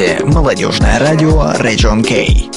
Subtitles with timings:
[0.00, 2.49] слушаете молодежное радио Region Кей.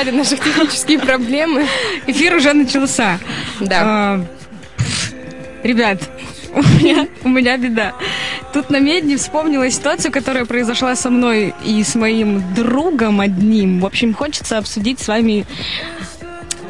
[0.00, 1.66] Обсуждали наши технические проблемы,
[2.06, 3.18] эфир уже начался.
[3.60, 4.20] Да.
[5.62, 5.98] Ребят,
[6.54, 7.92] у меня, у меня беда.
[8.52, 13.80] Тут на медне вспомнила ситуацию, которая произошла со мной и с моим другом одним.
[13.80, 15.46] В общем, хочется обсудить с вами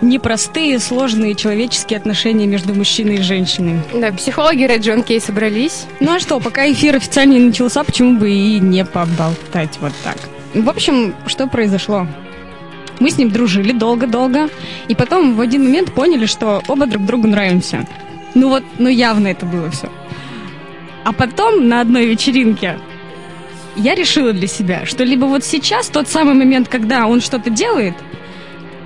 [0.02, 3.80] непростые, сложные человеческие отношения между мужчиной и женщиной.
[3.94, 5.86] Да, психологи Red John Кей собрались.
[6.00, 10.16] Ну а что, пока эфир официально не начался, почему бы и не поболтать вот так.
[10.54, 12.08] В общем, что произошло?
[13.00, 14.48] Мы с ним дружили долго-долго,
[14.88, 17.86] и потом в один момент поняли, что оба друг другу нравимся.
[18.34, 19.90] Ну вот, ну явно это было все.
[21.04, 22.78] А потом на одной вечеринке
[23.74, 27.94] я решила для себя, что либо вот сейчас тот самый момент, когда он что-то делает–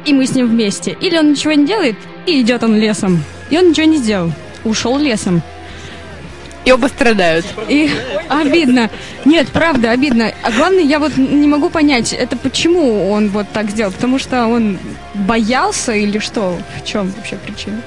[0.05, 0.97] и мы с ним вместе.
[1.01, 1.97] Или он ничего не делает,
[2.27, 3.23] и идет он лесом.
[3.51, 4.33] И он ничего не сделал.
[4.65, 5.43] Ушел лесом.
[6.65, 7.45] И оба страдают.
[7.69, 7.91] И
[8.29, 8.91] обидно.
[9.25, 10.33] Нет, правда, обидно.
[10.43, 13.93] А главное, я вот не могу понять, это почему он вот так сделал.
[13.93, 14.79] Потому что он
[15.15, 16.59] боялся или что?
[16.81, 17.81] В чем вообще причина?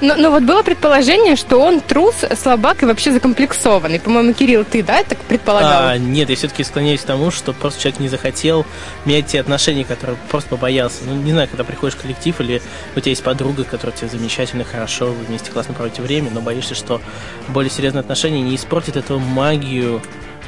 [0.00, 3.98] Но, но вот было предположение, что он трус, слабак и вообще закомплексованный.
[3.98, 5.88] По-моему, Кирилл, ты, да, так предполагал?
[5.88, 8.66] А, нет, я все-таки склоняюсь к тому, что просто человек не захотел
[9.04, 11.04] менять те отношения, которые просто побоялся.
[11.06, 12.62] Ну, не знаю, когда приходишь в коллектив или
[12.94, 16.74] у тебя есть подруга, которая тебе замечательно, хорошо, вы вместе классно проводите время, но боишься,
[16.74, 17.00] что
[17.48, 20.02] более серьезные отношения не испортят эту магию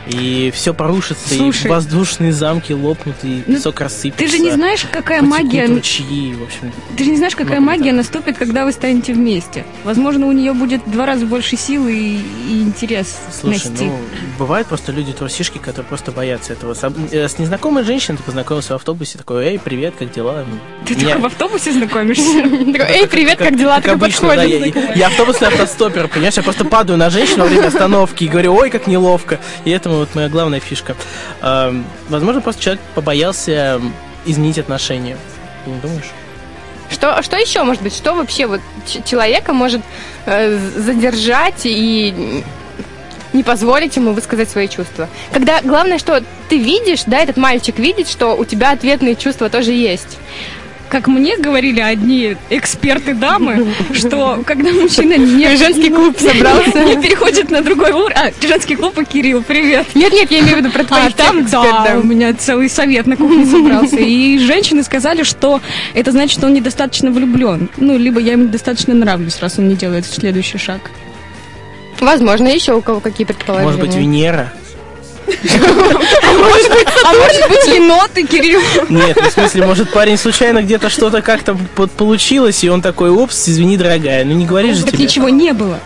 [0.06, 4.24] и все порушится, Слушай, и воздушные замки лопнут, и ну, песок рассыпется.
[4.24, 5.66] Ты же не знаешь, какая магия...
[5.66, 6.72] Ручьи, в общем.
[6.96, 9.64] Ты же не знаешь, какая магия наступит, когда вы станете вместе.
[9.84, 12.16] Возможно, у нее будет в два раза больше силы и,
[12.48, 13.84] и интерес Слушай, нести.
[13.84, 13.98] ну,
[14.38, 16.74] бывают просто люди трусишки, которые просто боятся этого.
[17.10, 20.44] Э, с незнакомой женщиной ты познакомился в автобусе, такой, эй, привет, как дела?
[20.86, 21.06] Ты Меня...
[21.06, 22.22] только в автобусе знакомишься?
[22.88, 23.76] Эй, привет, как дела?
[23.76, 28.28] Обычно, да, я автобусный автостопер, понимаешь, я просто падаю на женщину во время остановки и
[28.28, 29.38] говорю, ой, как неловко.
[29.64, 30.94] И этому вот моя главная фишка.
[32.08, 33.80] Возможно, просто человек побоялся
[34.26, 35.16] изменить отношения.
[35.64, 36.10] Ты не думаешь?
[36.90, 37.94] Что, что еще может быть?
[37.94, 38.60] Что вообще вот
[39.04, 39.82] человека может
[40.24, 42.42] э, задержать и
[43.34, 45.08] не позволить ему высказать свои чувства?
[45.30, 49.72] Когда главное, что ты видишь, да, этот мальчик видит, что у тебя ответные чувства тоже
[49.72, 50.16] есть
[50.88, 55.56] как мне говорили одни эксперты дамы, что когда мужчина не...
[55.56, 56.84] Женский клуб собрался.
[56.84, 58.16] Не переходит на другой уровень.
[58.16, 59.86] А, женский клуб и Кирилл, привет.
[59.94, 63.06] Нет, нет, я имею в виду про твоих а, там, да, у меня целый совет
[63.06, 63.96] на кухне собрался.
[63.96, 65.60] И женщины сказали, что
[65.94, 67.68] это значит, что он недостаточно влюблен.
[67.76, 70.80] Ну, либо я ему недостаточно нравлюсь, раз он не делает следующий шаг.
[72.00, 73.66] Возможно, еще у кого какие предположения.
[73.66, 74.52] Может быть, Венера?
[75.28, 78.60] А может быть еноты, Кирилл?
[78.88, 81.56] Нет, в смысле, может парень случайно где-то что-то как-то
[81.96, 85.04] получилось, и он такой, опс, извини, дорогая, ну не говори же тебе.
[85.04, 85.78] ничего не было.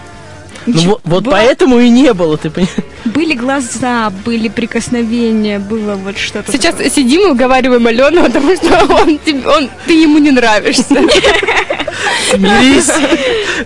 [0.67, 2.77] Ну вот, вот поэтому и не было, ты понимаешь?
[3.05, 6.53] Были глаза, были прикосновения, было вот что-то.
[6.53, 6.91] Сейчас такое.
[6.91, 10.85] сидим и уговариваем Алену, потому что он, он, ты ему не нравишься.
[12.31, 12.91] Смирись.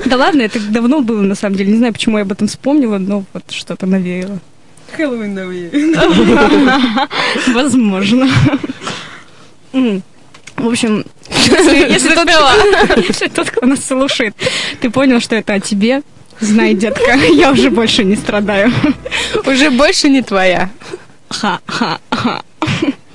[0.07, 1.73] Да ладно, это давно было, на самом деле.
[1.73, 4.41] Не знаю, почему я об этом вспомнила, но вот что-то навеяло.
[4.97, 5.71] Хэллоуин новый.
[7.55, 8.29] Возможно.
[10.57, 12.29] В общем, если, тот,
[13.09, 14.35] если тот, кто нас слушает,
[14.81, 16.03] ты понял, что это о тебе,
[16.41, 18.73] знай, детка, я уже больше не страдаю.
[19.45, 20.71] Уже больше не твоя.
[21.29, 22.43] Ха-ха-ха.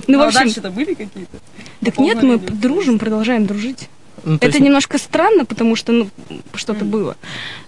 [0.06, 0.40] Ну, в а общем...
[0.40, 1.38] дальше-то были какие-то?
[1.84, 3.88] Так нет, мы дружим, продолжаем дружить.
[4.24, 4.60] Ну, это есть...
[4.60, 6.08] немножко странно, потому что, ну,
[6.54, 6.88] что-то mm.
[6.88, 7.16] было.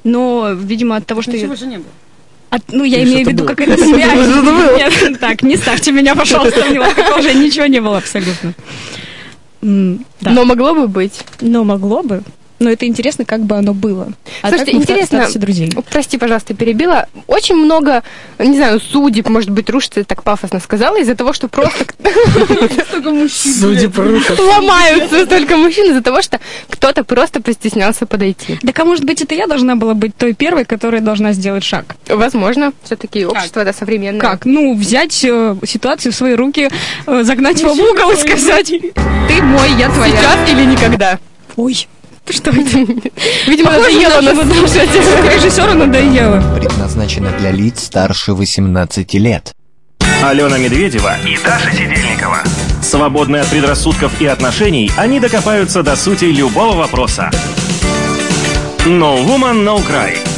[0.05, 1.33] Но, видимо, от того, что...
[1.33, 1.57] Ничего я...
[1.57, 1.87] же не было.
[2.55, 4.29] От, ну, я имею в виду, как это связь.
[4.77, 8.55] Нет, так, не ставьте меня, пожалуйста, в неловкое уже Ничего не было абсолютно.
[9.61, 11.25] Но могло бы быть.
[11.41, 12.23] Но могло бы.
[12.65, 14.09] Но это интересно, как бы оно было.
[14.41, 15.71] А Слушайте, так интересно, друзей.
[15.91, 17.09] Прости, пожалуйста, перебила.
[17.27, 18.03] Очень много,
[18.39, 22.11] не знаю, судеб, может быть, рушится, так пафосно сказала, из-за того, что просто по
[24.03, 24.39] рукам.
[24.39, 26.41] ломаются столько мужчин из-за того, что
[26.71, 28.59] кто-то просто постеснялся подойти.
[28.65, 31.97] Так а может быть, это я должна была быть той первой, которая должна сделать шаг?
[32.09, 34.23] Возможно, все-таки общество, да, современное.
[34.23, 34.47] Как?
[34.47, 36.71] Ну, взять э, ситуацию в свои руки,
[37.07, 38.69] э, загнать его в угол и сказать,
[39.29, 40.17] ты мой, я твоя.
[40.17, 41.19] Сейчас или никогда?
[41.57, 41.87] Ой,
[42.33, 42.79] что это?
[43.47, 44.89] Видимо, надоело нас слушать.
[45.35, 46.43] Режиссеру надоело.
[46.59, 49.53] Предназначена для лиц старше 18 лет.
[50.23, 52.43] Алена Медведева и Даша Сидельникова.
[52.83, 57.31] Свободны от предрассудков и отношений, они докопаются до сути любого вопроса.
[58.87, 60.34] No Woman, No Cry.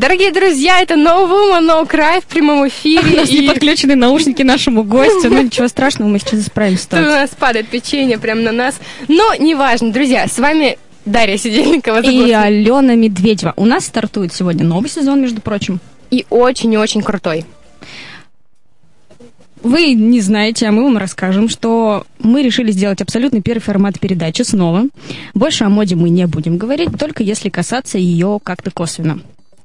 [0.00, 3.18] Дорогие друзья, это No Woman, No Cry в прямом У эфире.
[3.18, 7.02] нас не и подключены наушники нашему гостю, но ничего страшного, мы сейчас исправим Тут у
[7.02, 8.80] нас падает печенье прямо на нас.
[9.08, 12.00] Но неважно, друзья, с вами Дарья Сидельникова.
[12.00, 12.32] И.
[12.32, 13.52] Алена Медведева.
[13.58, 15.80] У нас стартует сегодня новый сезон, между прочим.
[16.10, 17.44] И очень-очень крутой.
[19.62, 24.40] Вы не знаете, а мы вам расскажем, что мы решили сделать абсолютно первый формат передачи
[24.40, 24.84] снова.
[25.34, 29.20] Больше о моде мы не будем говорить, только если касаться ее как-то косвенно.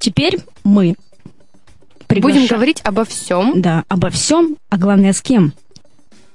[0.05, 0.93] Теперь мы
[2.07, 5.53] Будем приглаша- говорить обо всем Да, обо всем, а главное с кем?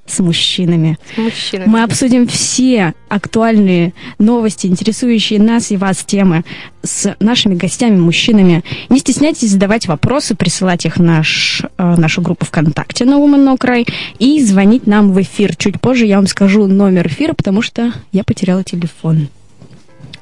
[0.06, 0.98] С мужчинами.
[1.14, 1.68] с мужчинами.
[1.68, 6.42] Мы обсудим все актуальные новости, интересующие нас и вас темы
[6.82, 8.64] с нашими гостями-мужчинами.
[8.88, 13.56] Не стесняйтесь задавать вопросы, присылать их в наш, э, нашу группу ВКонтакте на Woman No
[13.56, 13.86] Cry
[14.18, 15.54] и звонить нам в эфир.
[15.54, 19.28] Чуть позже я вам скажу номер эфира, потому что я потеряла телефон.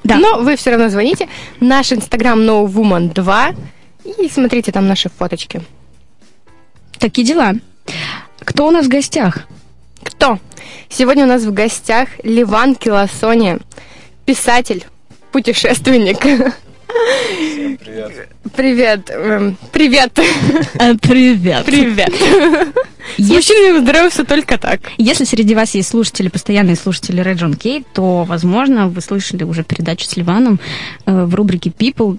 [0.08, 0.16] Да.
[0.16, 1.28] Но вы все равно звоните.
[1.60, 3.54] Наш инстаграм No Woman 2.
[4.18, 5.60] И смотрите там наши фоточки.
[6.98, 7.54] Такие дела.
[8.40, 9.46] Кто у нас в гостях?
[10.02, 10.38] Кто?
[10.88, 13.58] Сегодня у нас в гостях Ливан Килосони,
[14.24, 14.86] писатель,
[15.30, 16.18] путешественник.
[16.98, 18.28] Привет.
[18.56, 19.10] Привет.
[19.10, 20.18] эм, Привет.
[20.74, 21.64] Э, Привет.
[21.64, 22.12] Привет.
[23.16, 24.80] С мужчинами здороваемся только так.
[24.98, 29.64] Если среди вас есть слушатели, постоянные слушатели Red John Kate, то, возможно, вы слышали уже
[29.64, 30.60] передачу с Ливаном
[31.06, 32.18] э, в рубрике People.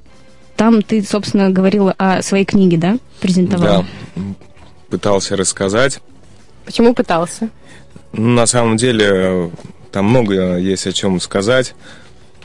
[0.55, 2.97] Там ты, собственно, говорила о своей книге, да?
[3.19, 3.85] Презентовала.
[4.15, 4.21] Да,
[4.89, 5.99] пытался рассказать.
[6.65, 7.49] Почему пытался?
[8.13, 9.49] На самом деле, э,
[9.91, 11.75] там много есть о чем сказать.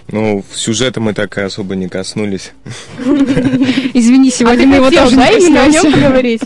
[0.09, 2.53] Ну, в сюжета мы так и особо не коснулись.
[3.95, 5.99] Извини, сегодня мы его тоже не именно о нем коснемся.
[6.01, 6.43] поговорить?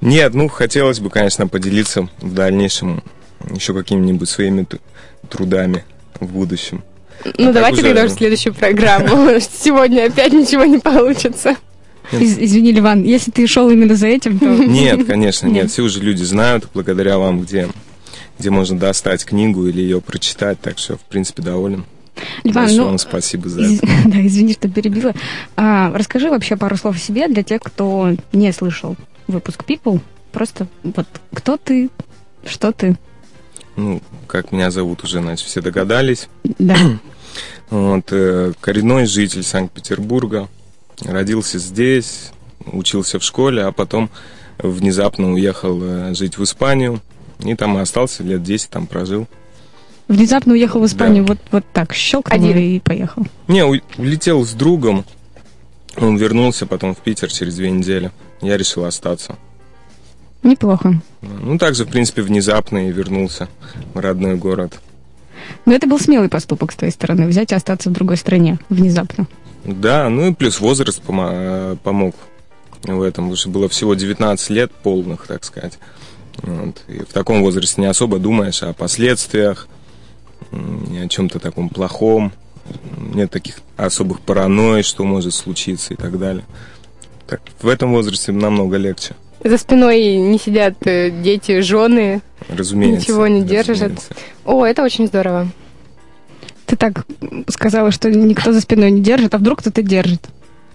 [0.00, 3.02] Нет, ну, хотелось бы, конечно, поделиться в дальнейшем
[3.54, 4.66] еще какими-нибудь своими
[5.28, 5.84] трудами
[6.18, 6.82] в будущем.
[7.36, 9.28] Ну, А давайте тогда уже следующую программу.
[9.62, 11.56] Сегодня опять ничего не получится.
[12.12, 14.46] Из- извини, Ливан, если ты шел именно за этим, то...
[14.48, 15.64] Нет, конечно, Нет.
[15.64, 15.70] нет.
[15.70, 17.68] Все уже люди знают, благодаря вам, где,
[18.38, 20.58] где можно достать книгу или ее прочитать.
[20.60, 21.84] Так что, в принципе, доволен.
[22.44, 23.86] Ливан, Большое ну, вам спасибо за из- это.
[24.06, 25.14] да, извини, что перебила.
[25.56, 28.96] А, расскажи вообще пару слов о себе для тех, кто не слышал
[29.26, 30.00] выпуск People.
[30.32, 31.90] Просто вот кто ты,
[32.44, 32.96] что ты.
[33.76, 36.28] Ну, как меня зовут, уже, значит, все догадались.
[36.44, 36.76] Да.
[37.70, 40.48] Вот, э, коренной житель Санкт-Петербурга.
[41.04, 42.32] Родился здесь,
[42.66, 44.10] учился в школе, а потом
[44.58, 47.00] внезапно уехал э, жить в Испанию.
[47.38, 49.28] И там и остался, лет 10 там прожил.
[50.10, 51.34] Внезапно уехал в Испанию, Да.
[51.34, 52.58] вот, вот так, щелкнул Один.
[52.58, 53.24] и поехал.
[53.46, 55.04] Не, у- улетел с другом.
[55.96, 58.10] Он вернулся потом в Питер через две недели.
[58.42, 59.36] Я решил остаться.
[60.42, 61.00] Неплохо.
[61.22, 63.48] Ну, также, в принципе, внезапно и вернулся
[63.94, 64.80] в родной город.
[65.64, 69.28] Но это был смелый поступок с твоей стороны, взять и остаться в другой стране внезапно.
[69.64, 72.16] Да, ну и плюс возраст помо- э, помог
[72.82, 75.78] в этом, потому что было всего 19 лет полных, так сказать.
[76.42, 76.82] Вот.
[76.88, 79.68] И в таком возрасте не особо думаешь о последствиях,
[80.52, 82.32] о чем-то таком плохом.
[83.14, 86.44] Нет таких особых паранойй, что может случиться и так далее.
[87.26, 89.14] Так, в этом возрасте намного легче,
[89.44, 92.22] За спиной не сидят э, дети, жены.
[92.48, 93.00] разумеется.
[93.02, 94.14] Ничего не разумеется.
[94.44, 95.48] О, это очень здорово.
[96.66, 97.04] Ты так
[97.48, 100.28] сказала, что никто за спиной не держит, а вдруг кто-то держит.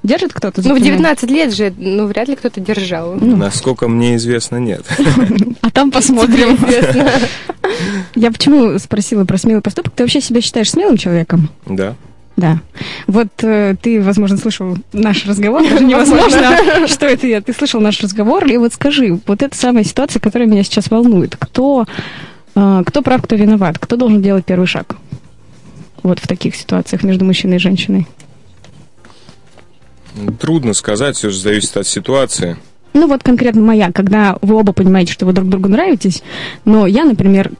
[0.05, 0.97] Держит кто-то Ну, в спиной?
[0.97, 3.15] 19 лет же, ну, вряд ли кто-то держал.
[3.19, 3.35] Ну.
[3.35, 4.85] Насколько мне известно, нет.
[5.61, 6.55] А там посмотрим.
[6.55, 7.09] Известно.
[8.15, 9.93] Я почему спросила про смелый поступок?
[9.95, 11.49] Ты вообще себя считаешь смелым человеком?
[11.65, 11.95] Да.
[12.37, 12.59] Да.
[13.07, 17.41] Вот э, ты, возможно, слышал наш разговор, даже невозможно, что это я.
[17.41, 21.35] Ты слышал наш разговор, и вот скажи, вот эта самая ситуация, которая меня сейчас волнует.
[21.39, 21.85] Кто,
[22.53, 23.79] э, кто прав, кто виноват?
[23.79, 24.97] Кто должен делать первый шаг?
[26.03, 28.05] Вот в таких ситуациях между мужчиной и женщиной.
[30.39, 32.57] Трудно сказать, все же зависит от ситуации.
[32.93, 36.23] Ну вот конкретно моя, когда вы оба понимаете, что вы друг другу нравитесь,
[36.63, 37.51] но я, например,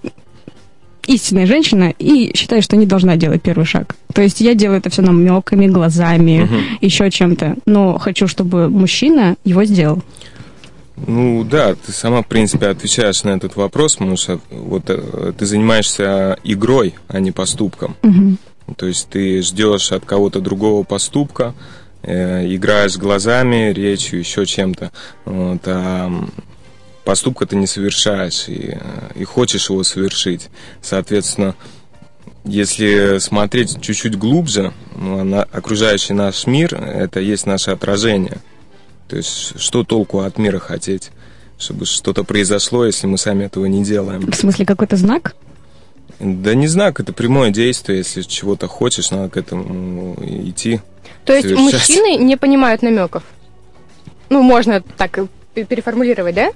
[1.07, 3.95] истинная женщина и считаю, что не должна делать первый шаг.
[4.13, 6.59] То есть я делаю это все намеками, глазами, Мгм.
[6.81, 10.01] еще чем-то, но хочу, чтобы мужчина его сделал.
[11.07, 15.45] Ну да, ты сама, в принципе, отвечаешь на этот вопрос, потому что вот э, ты
[15.45, 17.97] занимаешься игрой, а не поступком.
[18.01, 18.37] Мгм.
[18.77, 21.53] То есть ты ждешь от кого-то другого поступка,
[22.05, 24.91] э, играешь глазами, речью, еще чем-то.
[25.25, 26.11] Вот, а
[27.03, 30.49] поступка ты не совершаешь и, э, и хочешь его совершить.
[30.81, 31.55] Соответственно,
[32.43, 38.37] если смотреть чуть-чуть глубже, ну, а на- окружающий наш мир– это есть наше отражение.
[39.07, 41.11] То есть что толку от мира хотеть?
[41.57, 44.29] Чтобы что-то произошло, если мы сами этого не делаем.
[44.29, 45.35] В смысле, какой-то знак?
[46.19, 47.99] Да не знак, это прямое действие.
[47.99, 50.81] Если чего-то хочешь, надо к этому идти.
[51.25, 51.73] То есть Совершать.
[51.89, 53.23] мужчины не понимают намеков.
[54.29, 55.19] Ну, можно так
[55.53, 56.51] переформулировать, да?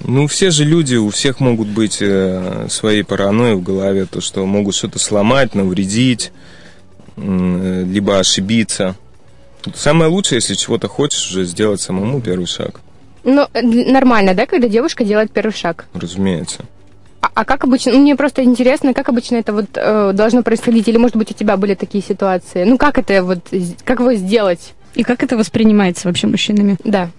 [0.00, 4.44] Ну, все же люди, у всех могут быть э, свои паранойи в голове, то, что
[4.44, 6.32] могут что-то сломать, навредить,
[7.16, 8.94] э, либо ошибиться.
[9.74, 12.80] Самое лучшее, если чего-то хочешь, уже сделать самому первый шаг,
[13.24, 15.86] Ну, э, нормально, да, когда девушка делает первый шаг.
[15.94, 16.64] разумеется.
[17.20, 20.86] А, а как обычно, ну, мне просто интересно, как обычно это вот э, должно происходить,
[20.88, 22.64] или, может быть, у тебя были такие ситуации?
[22.64, 23.40] Ну, как это вот,
[23.84, 24.74] как его сделать?
[24.94, 26.76] И как это воспринимается вообще мужчинами?
[26.84, 27.10] Да.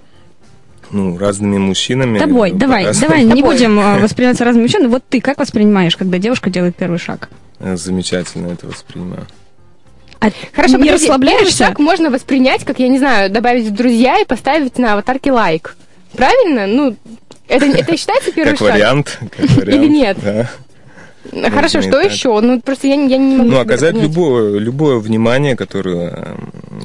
[0.91, 2.17] Ну, разными мужчинами.
[2.17, 3.09] Тобой, ну, давай, по-разному.
[3.09, 3.53] давай, не Тобой.
[3.55, 4.87] будем э, восприниматься разными мужчинами.
[4.87, 7.29] Вот ты как воспринимаешь, когда девушка делает первый шаг?
[7.59, 9.27] Э, Замечательно это воспринимаю.
[10.19, 11.43] А Хорошо, не расслабляешься?
[11.45, 15.31] Первый шаг можно воспринять, как, я не знаю, добавить в друзья и поставить на аватарке
[15.31, 15.75] лайк.
[16.13, 16.65] Правильно?
[16.65, 16.95] Ну,
[17.47, 18.73] это, это считается первый Как шаг?
[18.73, 19.19] вариант.
[19.35, 20.17] как вариант, нет?
[20.23, 20.49] да.
[21.49, 22.11] Хорошо, что так.
[22.11, 22.39] еще?
[22.39, 26.35] Ну, просто я, не- я не могу Ну, себе оказать любое, любое внимание, которое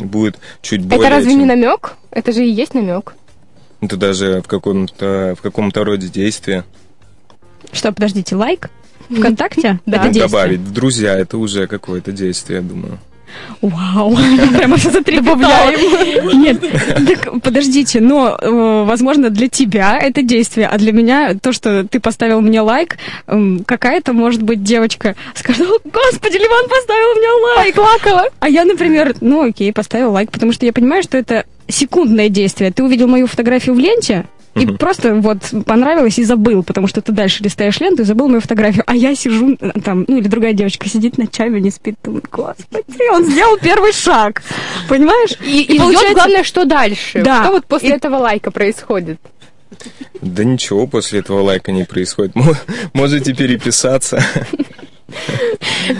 [0.00, 1.07] будет чуть более...
[1.07, 1.95] Это разве чем- не намек?
[2.11, 3.14] Это же и есть намек.
[3.81, 6.64] Это даже в каком-то, в каком-то роде действия.
[7.73, 8.69] Что, подождите, лайк?
[9.11, 9.78] ВКонтакте?
[9.87, 9.97] Да.
[9.99, 10.26] Это действие.
[10.26, 12.99] Добавить в друзья, это уже какое-то действие, я думаю.
[13.61, 14.17] Вау,
[14.57, 15.73] прямо все затрепетало.
[16.35, 21.87] Нет, так подождите, но, э, возможно, для тебя это действие, а для меня то, что
[21.87, 27.75] ты поставил мне лайк, м, какая-то, может быть, девочка сказала, господи, Ливан поставил мне лайк.
[27.75, 28.29] Плакала.
[28.41, 32.73] А я, например, ну окей, поставил лайк, потому что я понимаю, что это секундное действие.
[32.73, 34.77] Ты увидел мою фотографию в ленте, и Мгм.
[34.77, 38.85] просто вот понравилось и забыл, потому что ты дальше листаешь ленту и забыл мою фотографию.
[38.87, 43.11] А я сижу э, там, ну или другая девочка сидит ночами, не спит, думает, господи,
[43.15, 44.43] он сделал первый шаг.
[44.89, 45.33] Понимаешь?
[45.43, 47.23] И, и, ждет, получается- главное, что дальше?
[47.23, 47.45] Да.
[47.45, 49.19] Что вот после И- этого лайка происходит?
[50.21, 52.35] Да ничего после этого лайка не происходит.
[52.35, 52.55] Мо-
[52.93, 54.23] Можете переписаться.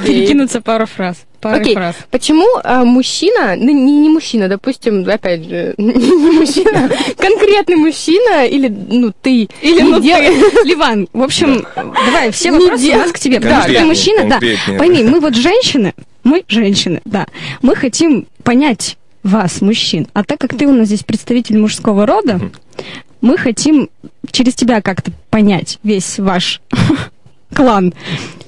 [0.05, 1.17] Перекинуться пару фраз.
[1.41, 1.75] Пару Окей.
[1.75, 1.97] фраз.
[2.11, 5.93] Почему а, мужчина, ну не, не мужчина, допустим, опять же, не
[6.39, 10.65] мужчина, конкретный мужчина или ну ты Или ну дел- ты.
[10.69, 13.41] Ливан, в общем, давай, все Не вопросы дел- у нас к тебе.
[13.41, 14.41] Да, Потому что ты мужчина, да.
[14.79, 17.27] Пойми, мы вот женщины, мы женщины, да.
[17.61, 20.07] Мы хотим понять вас, мужчин.
[20.15, 22.41] А так как ты у нас здесь представитель мужского рода,
[23.21, 23.89] мы хотим
[24.31, 26.61] через тебя как-то понять весь ваш
[27.55, 27.93] клан.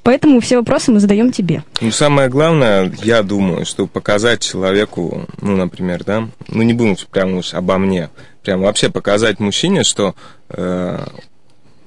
[0.04, 1.64] Поэтому все вопросы мы задаем тебе.
[1.80, 7.38] Ну, самое главное, я думаю, что показать человеку, ну, например, да, ну, не будем прямо
[7.38, 8.10] уж обо мне,
[8.42, 10.14] прям вообще показать мужчине, что
[10.50, 11.06] э,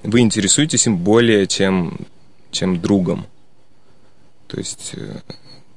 [0.01, 1.99] вы интересуетесь им более чем,
[2.49, 3.27] чем другом.
[4.47, 5.19] То есть, э,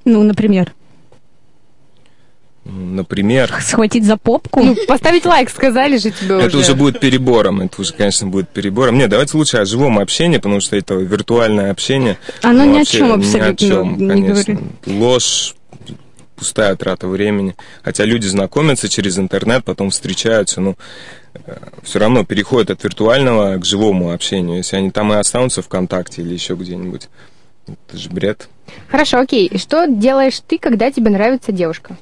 [0.07, 0.73] Ну, например,
[2.64, 4.62] например, схватить за попку.
[4.62, 8.99] Ну, поставить лайк, сказали же тебе это уже будет перебором, это уже, конечно, будет перебором.
[8.99, 12.19] Нет, давайте лучше о живом общении, потому что это виртуальное общение.
[12.43, 14.61] Оно ну, ни о вообще чем Ни о абсолютно чем, не конечно.
[14.87, 15.55] Ложь,
[16.37, 17.55] пустая трата времени.
[17.83, 20.76] Хотя люди знакомятся через интернет, потом встречаются, ну,
[21.83, 24.59] все равно переходят от виртуального к живому общению.
[24.59, 27.09] Если они там и останутся ВКонтакте или еще где-нибудь,
[27.67, 28.49] это же бред.
[28.88, 29.47] Хорошо, окей.
[29.47, 31.97] И что делаешь ты, когда тебе нравится девушка?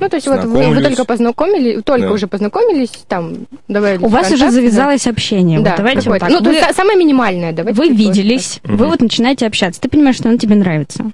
[0.00, 2.12] Ну, то есть вот вы, вы только познакомились, только Да.
[2.12, 5.60] уже познакомились, там, добавились У вас уже завязалось общение.
[5.60, 6.30] Да, Вот давайте вот так.
[6.30, 7.78] Ну, то Вы- есть самое минимальное, давайте.
[7.80, 8.76] Вы виделись, Мгм.
[8.76, 11.10] вы вот начинаете общаться, ты понимаешь, что он тебе нравится.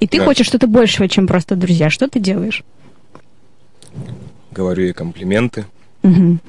[0.00, 0.24] И ты Да.
[0.24, 1.90] хочешь что-то большего, чем просто друзья.
[1.90, 2.62] Что ты делаешь?
[4.52, 5.66] Говорю ей комплименты,
[6.02, 6.40] Мгм.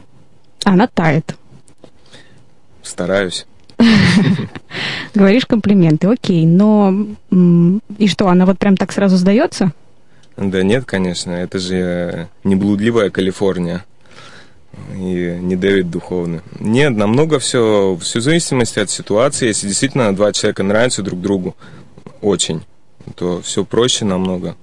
[0.63, 1.35] Она тает.
[2.83, 3.45] стараюсь.
[5.13, 6.93] Говоришь комплименты, окей, но
[7.97, 9.71] и что, она вот прям так сразу сдается?
[10.39, 13.83] Да нет, конечно, это же э, не блудливая Калифорния
[14.95, 16.39] и не Дэвид духовный.
[16.61, 19.47] Нет, намного все, все в зависимости от ситуации.
[19.47, 21.57] Если действительно два человека нравятся друг другу
[22.21, 22.61] очень,
[23.15, 24.55] то все проще намного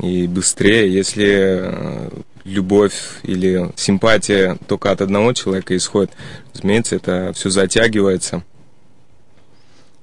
[0.00, 0.92] и быстрее.
[0.92, 2.10] Если э,
[2.44, 6.12] любовь или симпатия только от одного человека исходит,
[6.54, 8.44] разумеется, это все затягивается.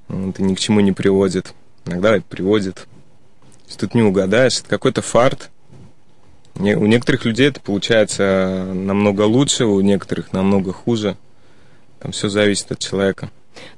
[0.09, 1.53] Это ни к чему не приводит.
[1.85, 2.87] Иногда это приводит.
[3.67, 5.49] Есть тут не угадаешь, это какой-то фарт.
[6.55, 11.17] Не- У некоторых людей это получается намного лучше, у некоторых намного хуже.
[11.99, 13.29] Там все зависит от человека.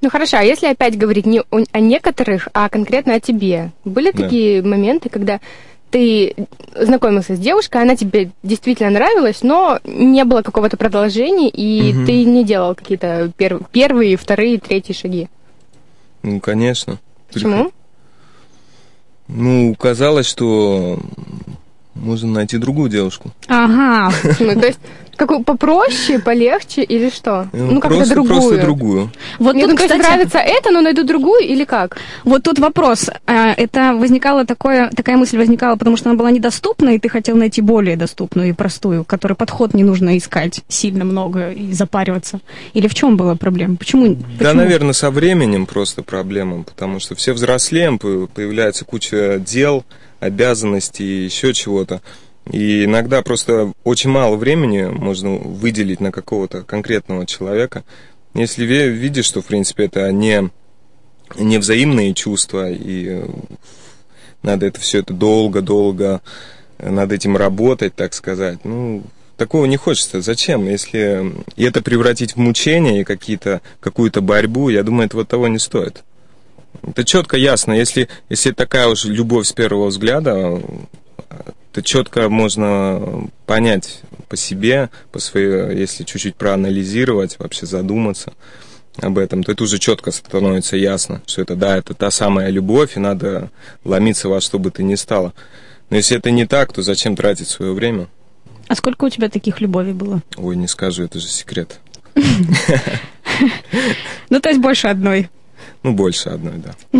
[0.01, 3.71] Ну хорошо, а если опять говорить не о, некоторых, а конкретно о тебе?
[3.85, 4.23] Были Да.
[4.23, 5.39] такие моменты, когда
[5.89, 6.35] ты
[6.75, 12.05] знакомился с девушкой, она тебе действительно нравилась, но не было какого-то продолжения, и Мгм.
[12.05, 15.29] ты не делал какие-то пер- первые, вторые, третьи шаги?
[16.23, 16.99] Ну, конечно.
[17.33, 17.71] Почему?
[19.29, 20.99] Ну, казалось, что
[21.93, 23.31] можно найти другую девушку.
[23.47, 24.59] Ага, Почему?
[24.59, 24.79] То есть
[25.19, 27.47] какую попроще, полегче или что?
[27.53, 28.33] Ну, как-то просто, другую.
[28.39, 29.11] просто другую.
[29.37, 31.97] вот Мне тут, ну, кстати, нравится это, но найду другую или как?
[32.23, 33.09] вот тут вопрос.
[33.27, 37.35] А, Это возникало такое, такая мысль возникала, потому что она была недоступна, и ты хотел
[37.35, 42.39] найти более доступную и простую, которой подход не нужно искать сильно много и запариваться.
[42.73, 43.75] Или в чем была проблема?
[43.75, 44.15] Почему?
[44.15, 44.53] Да, почему?
[44.55, 49.83] наверное, со временем просто проблема, потому что все взрослеем, по- появляется куча дел,
[50.21, 52.01] обязанностей и еще чего-то.
[52.51, 57.83] И иногда просто очень мало времени можно выделить на какого-то конкретного человека.
[58.33, 60.49] Если видишь, что, в принципе, это не,
[61.37, 63.27] не взаимные чувства, и э,
[64.41, 66.21] надо это все это долго-долго
[66.77, 69.03] э, над этим работать, так сказать, ну,
[69.37, 70.21] такого не хочется.
[70.21, 70.67] Зачем?
[70.67, 75.59] Если и это превратить в мучение и какие-то, какую-то борьбу, я думаю, этого того не
[75.59, 76.03] стоит.
[76.83, 77.73] Это четко ясно.
[77.73, 80.61] Если, если такая уж любовь с первого взгляда,
[81.71, 88.33] то четко можно понять по себе, по своей, если чуть-чуть проанализировать, вообще задуматься
[88.97, 92.97] об этом, то это уже четко становится ясно, что это, да, это та самая любовь,
[92.97, 93.49] и надо
[93.83, 95.33] ломиться во что бы то ни стало.
[95.89, 98.07] Но если это не так, то зачем тратить свое время?
[98.67, 100.21] А сколько у тебя таких любовей было?
[100.37, 101.79] Ой, не скажу, это же секрет.
[104.29, 105.29] Ну, то есть больше одной.
[105.83, 106.75] Ну, больше одной, да.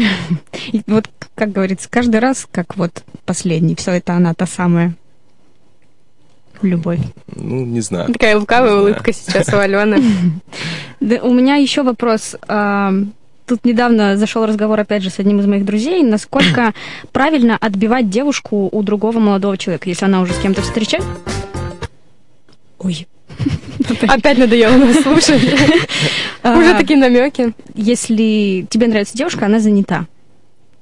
[0.71, 4.95] И вот, как говорится, каждый раз, как вот последний, все это она та самая
[6.61, 6.99] любовь.
[7.35, 8.11] Ну, не знаю.
[8.11, 8.83] Такая лукавая Не знаю.
[8.83, 10.01] улыбка сейчас у Алены.
[10.99, 12.35] Да, у меня еще вопрос.
[12.49, 12.91] А,
[13.49, 16.73] Тут недавно зашел разговор, опять же, с одним из моих друзей, насколько
[17.11, 21.03] правильно отбивать девушку у другого молодого человека, если она уже с кем-то встречает.
[22.77, 23.07] Ой.
[24.07, 25.41] Опять надоело нас слушать.
[26.43, 27.53] Уже А, такие намеки.
[27.75, 30.05] Если тебе нравится девушка, она занята.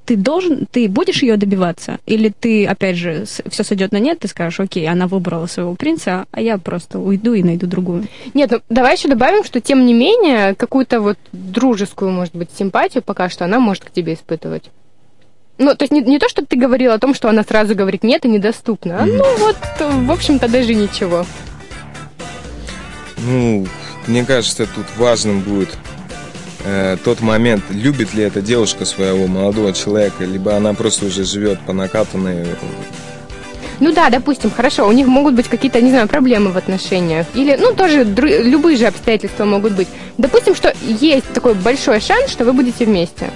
[0.04, 1.98] Ты должен, ты будешь ее добиваться?
[2.06, 6.24] Или ты, опять же, все сойдет на нет, ты скажешь, окей, она выбрала своего принца,
[6.30, 8.06] а я просто уйду и найду другую.
[8.32, 13.02] Нет, ну давай еще добавим, что тем не менее какую-то вот дружескую, может быть, симпатию
[13.02, 14.70] пока что она может к тебе испытывать.
[15.58, 18.02] Ну, то есть не, не то, что ты говорил о том, что она сразу говорит
[18.02, 19.02] нет и недоступно.
[19.02, 21.26] а, Ну вот, в общем-то, даже ничего.
[23.26, 23.66] Ну,
[24.06, 25.70] мне кажется, тут важным будет
[26.64, 31.58] э, тот момент, любит ли эта девушка своего молодого человека, либо она просто уже живет
[31.60, 32.46] по накатанной.
[33.80, 37.26] Ну да, допустим, хорошо, у них могут быть какие-то, не знаю, проблемы в отношениях.
[37.34, 39.86] Или, ну, тоже дру- любые же обстоятельства могут быть.
[40.16, 43.30] Допустим, что есть такой большой шанс, что вы будете вместе.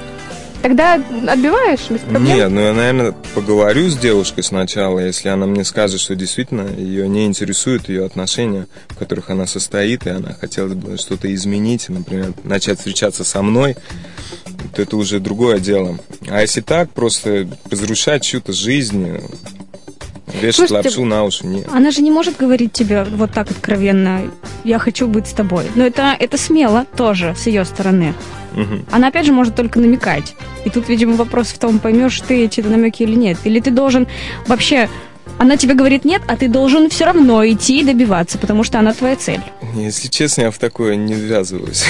[0.62, 2.24] Тогда отбиваешь без проблем?
[2.24, 7.08] Нет, ну я, наверное, поговорю с девушкой сначала, если она мне скажет, что действительно ее
[7.08, 12.32] не интересуют ее отношения, в которых она состоит, и она хотела бы что-то изменить, например,
[12.44, 13.76] начать встречаться со мной,
[14.74, 15.98] то это уже другое дело.
[16.28, 19.20] А если так, просто разрушать чью-то жизнь,
[20.40, 21.66] вешать Слушайте, лапшу на уши, нет.
[21.72, 24.22] Она же не может говорить тебе вот так откровенно,
[24.64, 25.64] я хочу быть с тобой.
[25.74, 28.14] Но это, это смело тоже с ее стороны.
[28.54, 28.84] Мгм.
[28.90, 30.34] Она опять же может только намекать.
[30.64, 33.38] И тут, видимо, вопрос в том, поймешь ты эти намеки или нет.
[33.44, 34.06] Или ты должен
[34.46, 34.88] вообще...
[35.38, 38.92] Она тебе говорит нет, а ты должен все равно идти и добиваться, потому что она
[38.92, 39.40] твоя цель.
[39.74, 41.84] Если честно, я в такое не ввязываюсь.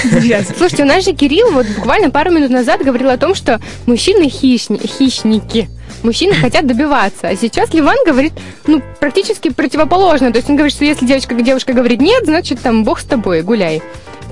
[0.57, 4.23] Слушайте, у нас же Кирилл вот буквально пару минут назад говорил о том, что мужчины
[4.23, 5.67] хищни- хищники.
[6.03, 7.29] Мужчины хотят добиваться.
[7.29, 8.33] А сейчас Ливан говорит,
[8.67, 10.31] ну, практически противоположно.
[10.31, 13.41] То есть он говорит, что если девочка, девушка говорит нет, значит, там, бог с тобой,
[13.41, 13.81] гуляй.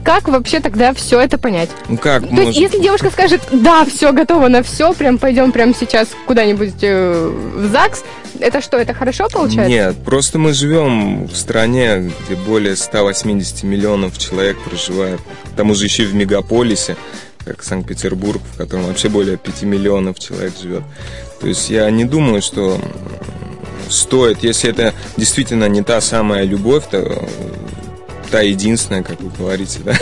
[0.04, 1.70] Как вообще тогда все это понять?
[1.88, 5.74] Ну как, То есть, если девушка скажет, да, все, готово на все, прям пойдем прямо
[5.80, 8.04] сейчас куда-нибудь э, в ЗАГС,
[8.40, 9.70] это что, это хорошо получается?
[9.70, 15.20] Нет, просто мы живем в стране, где более 180 миллионов человек проживает,
[15.54, 16.96] к тому же еще и в мегаполисе,
[17.46, 20.84] как Санкт-Петербург, в котором вообще более 5 миллионов человек живет.
[21.42, 22.80] То есть я не думаю, что
[23.90, 27.28] стоит, если это действительно не та самая любовь, то
[28.30, 29.94] та единственная, как вы говорите, да,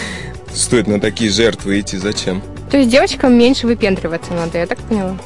[0.52, 2.42] стоит на такие жертвы идти, зачем?
[2.70, 5.16] То есть девочкам меньше выпендриваться надо, я так поняла?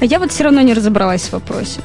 [0.00, 1.80] А я вот все равно не разобралась в вопросе.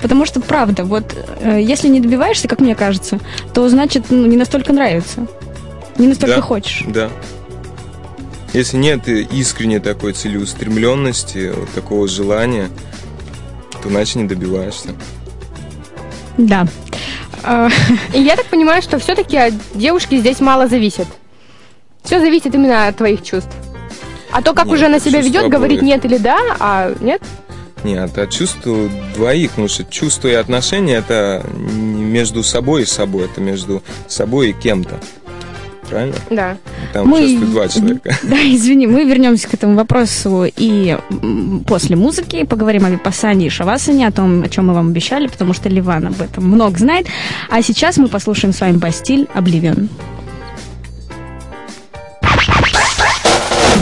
[0.00, 3.20] Потому что, правда, вот э, если не добиваешься, как мне кажется,
[3.54, 5.26] то значит ну, не настолько нравится.
[5.98, 6.42] Не настолько Да.
[6.42, 6.84] хочешь.
[6.88, 7.10] Да.
[8.52, 12.68] Если нет искренней такой целеустремленности, вот такого желания,
[13.82, 14.90] то иначе не добиваешься.
[16.36, 16.66] Да.
[17.42, 17.68] А,
[18.14, 21.06] И я так понимаю, что все-таки от девушки здесь мало зависит.
[22.02, 23.50] Все зависит именно от твоих чувств.
[24.32, 25.94] А то, как Нет, уже она себя ведет, говорит обоих.
[25.94, 27.22] нет или да, а нет.
[27.84, 33.24] Нет, а чувство двоих, потому что чувство и отношения это не между собой и собой,
[33.26, 35.00] это между собой и кем-то.
[35.88, 36.14] Правильно?
[36.30, 36.56] Да.
[36.92, 38.16] Там Мы- участвует два человека.
[38.22, 40.96] Да, извини, мы вернемся к этому вопросу и
[41.66, 45.52] после музыки поговорим о випассане и шавасане, о том, о чем мы вам обещали, потому
[45.54, 47.06] что Ливан об этом много знает.
[47.50, 49.88] А сейчас мы послушаем с вами Бастиль Обливион.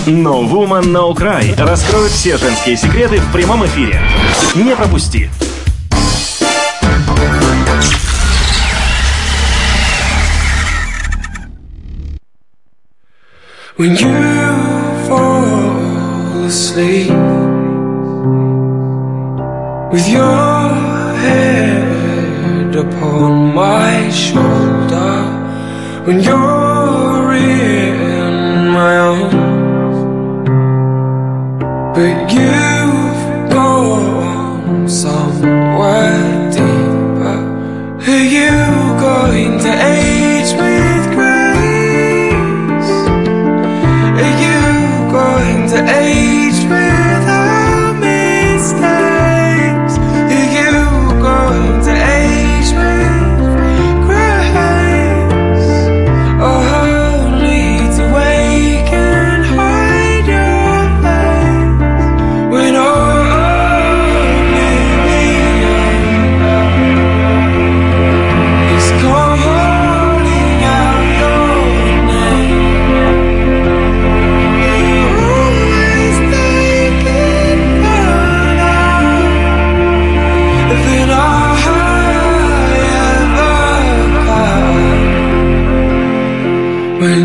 [0.07, 4.01] No Woman No Cry раскроет все женские секреты в прямом эфире.
[4.57, 5.29] Не пропусти.
[13.81, 14.13] When you
[15.09, 17.09] fall asleep
[19.91, 20.69] with your
[21.25, 25.13] head upon my shoulder,
[26.05, 29.97] when you're in my arms,
[31.97, 32.70] but you've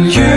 [0.03, 0.34] you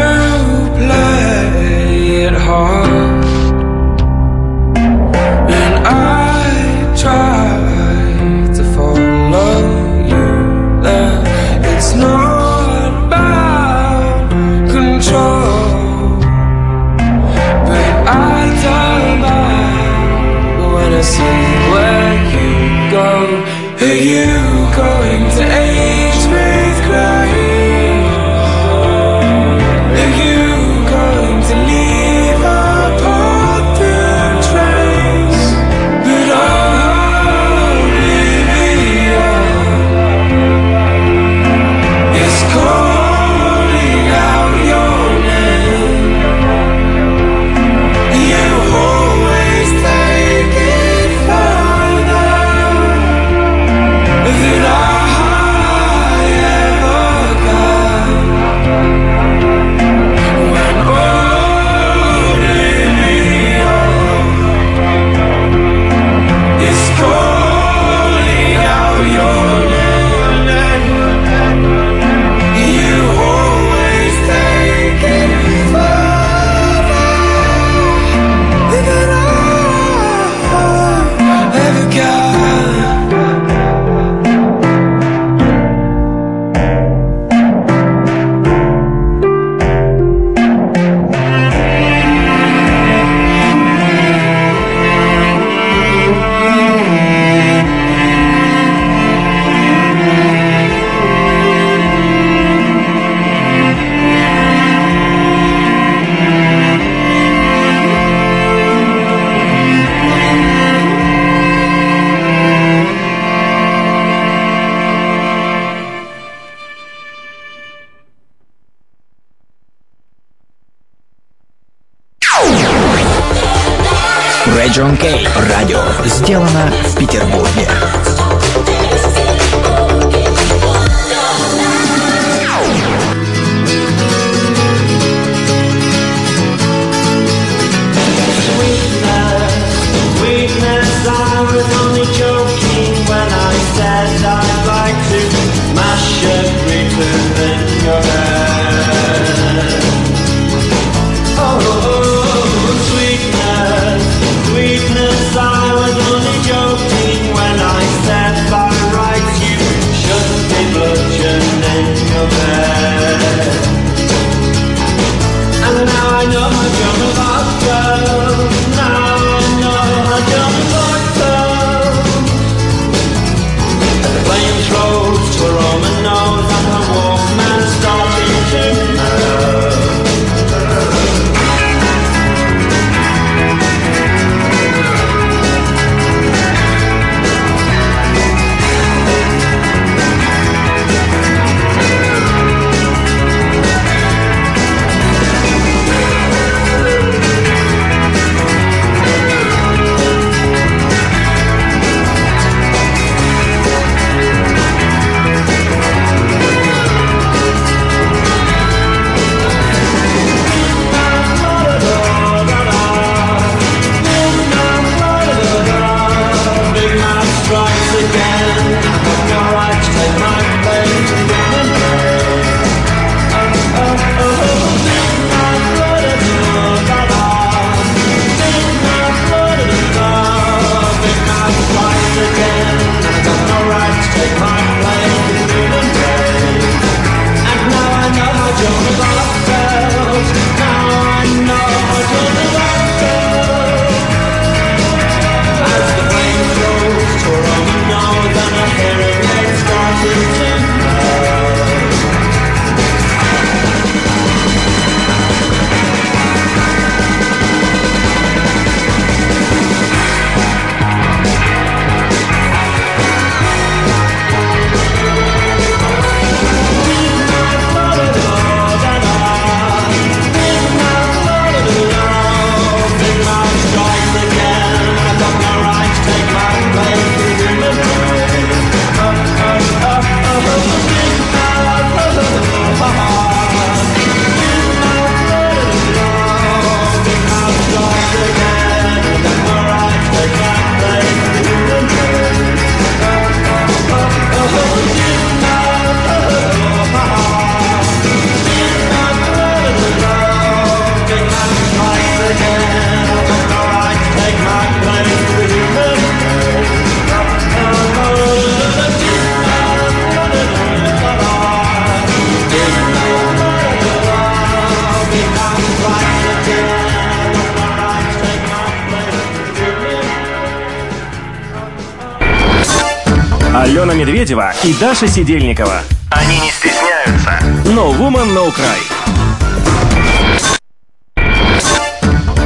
[324.68, 325.80] и Даша Сидельникова.
[326.10, 327.38] Они не стесняются.
[327.64, 328.78] No Woman, No Cry.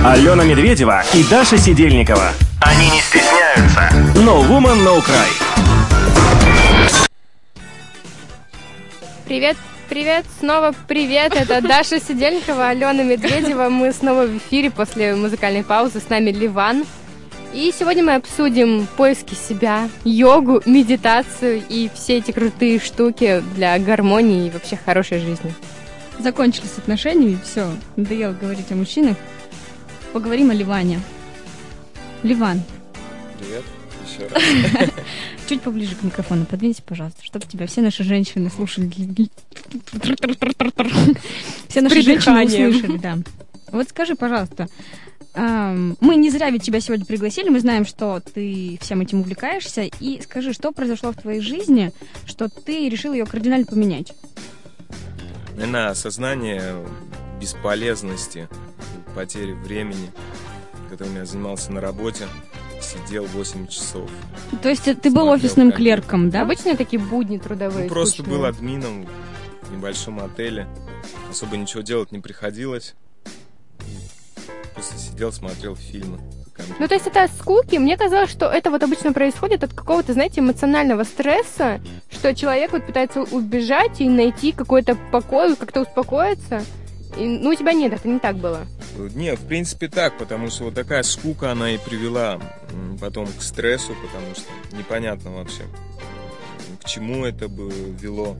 [0.06, 2.30] Алена Медведева и Даша Сидельникова.
[2.60, 3.88] Они не стесняются.
[4.14, 5.26] No Woman, No Cry.
[9.24, 9.56] Привет,
[9.88, 11.34] привет, снова привет.
[11.34, 13.68] Это Даша Сидельникова, Алена Медведева.
[13.68, 15.98] Мы снова в эфире после музыкальной паузы.
[15.98, 16.84] С нами Ливан.
[17.52, 24.46] И сегодня мы обсудим поиски себя, йогу, медитацию и все эти крутые штуки для гармонии
[24.46, 25.54] и вообще хорошей жизни.
[26.18, 29.16] Закончили с отношениями, все, надоело говорить о мужчинах.
[30.12, 31.00] Поговорим о Ливане.
[32.22, 32.62] Ливан,
[33.38, 33.64] Привет.
[34.06, 34.90] Еще раз.
[35.48, 38.90] чуть поближе к микрофону подвинься, пожалуйста, чтобы тебя все наши женщины слушали.
[41.68, 43.18] Все наши женщины услышали, да.
[43.72, 44.68] Вот скажи, пожалуйста,
[45.34, 50.20] мы не зря ведь тебя сегодня пригласили, мы знаем, что ты всем этим увлекаешься, и
[50.22, 51.92] скажи, что произошло в твоей жизни,
[52.26, 54.12] что ты решил ее кардинально поменять?
[55.54, 56.76] Наверное, осознание
[57.40, 58.48] бесполезности,
[59.14, 60.10] потери времени,
[60.90, 62.26] которым я занимался на работе,
[62.80, 64.10] сидел 8 часов.
[64.62, 66.00] То есть ты был офисным компьютер.
[66.02, 66.42] клерком, да?
[66.42, 67.84] Обычные такие будни трудовые.
[67.84, 68.36] Ну, просто скучные.
[68.36, 69.06] был админом
[69.62, 70.66] в небольшом отеле.
[71.30, 72.94] Особо ничего делать не приходилось.
[74.74, 76.18] Просто сидел, смотрел фильмы.
[76.78, 77.76] Ну, то есть это от скуки.
[77.76, 81.80] Мне казалось, что это вот обычно происходит от какого-то, знаете, эмоционального стресса,
[82.10, 86.62] что человек вот пытается убежать и найти какой-то покой, как-то успокоиться.
[87.18, 88.66] И, ну, у тебя нет, это не так было.
[88.96, 92.40] Не, в принципе так, потому что вот такая скука, она и привела
[93.00, 95.62] потом к стрессу, потому что непонятно вообще,
[96.82, 98.36] к чему это бы вело.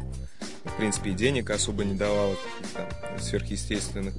[0.65, 4.15] В принципе, и денег особо не давало каких-то сверхъестественных.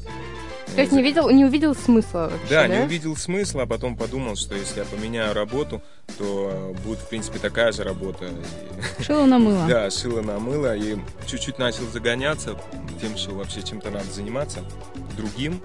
[0.76, 2.76] То есть не, видел, не увидел смысла вообще, Да, да?
[2.76, 5.82] не увидел смысла, а потом подумал, что если я поменяю работу,
[6.18, 8.30] то э, будет, в принципе, такая же работа.
[9.00, 9.68] Шило на мыло.
[9.68, 12.60] Да, шило на мыло, и чуть-чуть начал загоняться
[13.02, 14.60] тем, что вообще чем-то надо заниматься,
[15.16, 15.62] другим.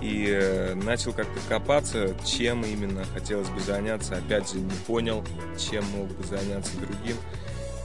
[0.00, 4.16] И э, начал как-то копаться, чем именно хотелось бы заняться.
[4.16, 5.24] Опять же, не понял,
[5.58, 7.16] чем мог бы заняться другим.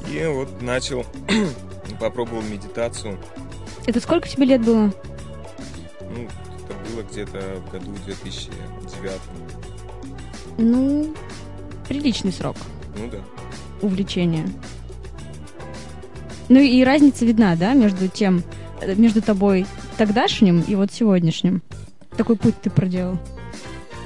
[0.10, 1.06] И вот начал,
[2.00, 3.18] попробовал медитацию.
[3.86, 4.92] Это сколько тебе лет было?
[6.16, 9.12] Ну, это было где-то в году 2009.
[10.58, 11.14] Ну,
[11.88, 12.56] приличный срок
[12.98, 13.20] Ну да.
[13.82, 14.48] увлечения.
[16.50, 18.44] Ну и разница видна, да, между тем,
[18.82, 19.66] э, между тобой
[19.98, 21.62] тогдашним и вот сегодняшним.
[22.18, 23.18] Такой путь ты проделал.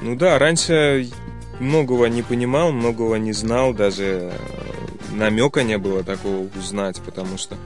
[0.02, 1.10] Ну да, раньше
[1.60, 4.32] многого не понимал, многого не знал, даже
[5.12, 7.58] намека не было такого узнать, потому что э,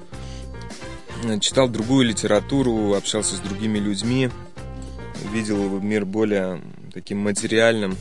[1.41, 4.29] читал другую литературу, общался с другими людьми,
[5.31, 6.61] видел мир более
[6.93, 7.97] таким материальным.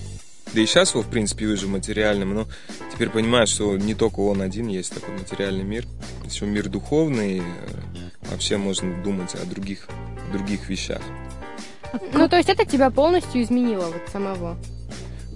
[0.55, 2.47] Да и сейчас его, в принципе, вижу материальным, но
[2.93, 5.85] теперь понимаю, что не только он один есть такой материальный мир.
[6.25, 7.43] Еще мир духовный, э,
[8.31, 9.89] вообще можно думать о других,
[10.33, 11.03] других вещах.
[12.13, 14.57] Ну, то есть это тебя полностью изменило вот самого.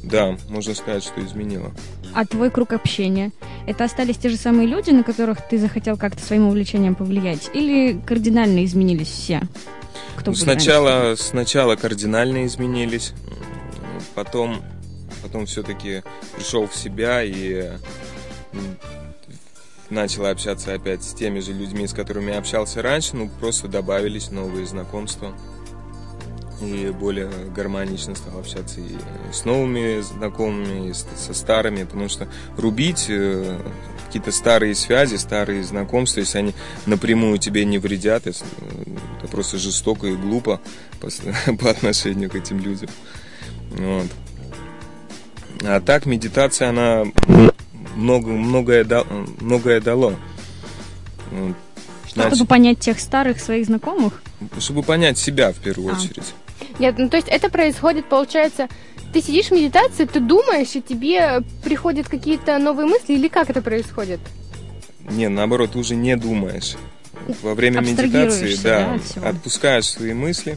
[0.03, 1.73] Да, можно сказать, что изменило.
[2.14, 3.33] А твой круг общения?
[3.66, 7.51] Это остались те же самые люди, на которых ты захотел как-то своим увлечением повлиять?
[7.55, 9.40] Или кардинально изменились все?
[10.16, 10.42] Кто Ну, раньше?
[10.42, 13.12] сначала, сначала кардинально изменились,
[14.14, 14.62] потом,
[15.22, 16.03] потом все-таки
[16.37, 17.70] пришел в себя и
[19.90, 24.66] начал общаться опять с теми же людьми, с которыми общался раньше, ну просто добавились новые
[24.66, 25.35] знакомства
[26.62, 28.96] и более гармонично стал общаться и
[29.33, 33.59] с новыми знакомыми, и со старыми, потому что рубить э,
[34.07, 36.55] какие-то старые связи, старые знакомства, если они
[36.87, 38.33] напрямую тебе не вредят, э,
[39.18, 40.61] это просто жестоко и глупо
[41.01, 41.09] по,
[41.57, 42.88] по отношению к этим людям.
[43.70, 44.07] Вот.
[45.64, 47.05] А так медитация, она
[47.94, 49.05] много, многое, да-
[49.40, 50.14] многое дало.
[51.31, 54.22] Чтобы Значит, понять тех старых своих знакомых?
[54.59, 55.96] чтобы понять себя в первую А.
[55.96, 56.35] очередь.
[56.78, 58.68] Нет, ну то есть это происходит, получается,
[59.12, 63.61] ты сидишь в медитации, ты думаешь, и тебе приходят какие-то новые мысли, или как это
[63.62, 64.20] происходит?
[65.11, 66.76] Не, наоборот, ты уже не думаешь.
[67.42, 70.56] Во время медитации, да, да, отпускаешь свои мысли.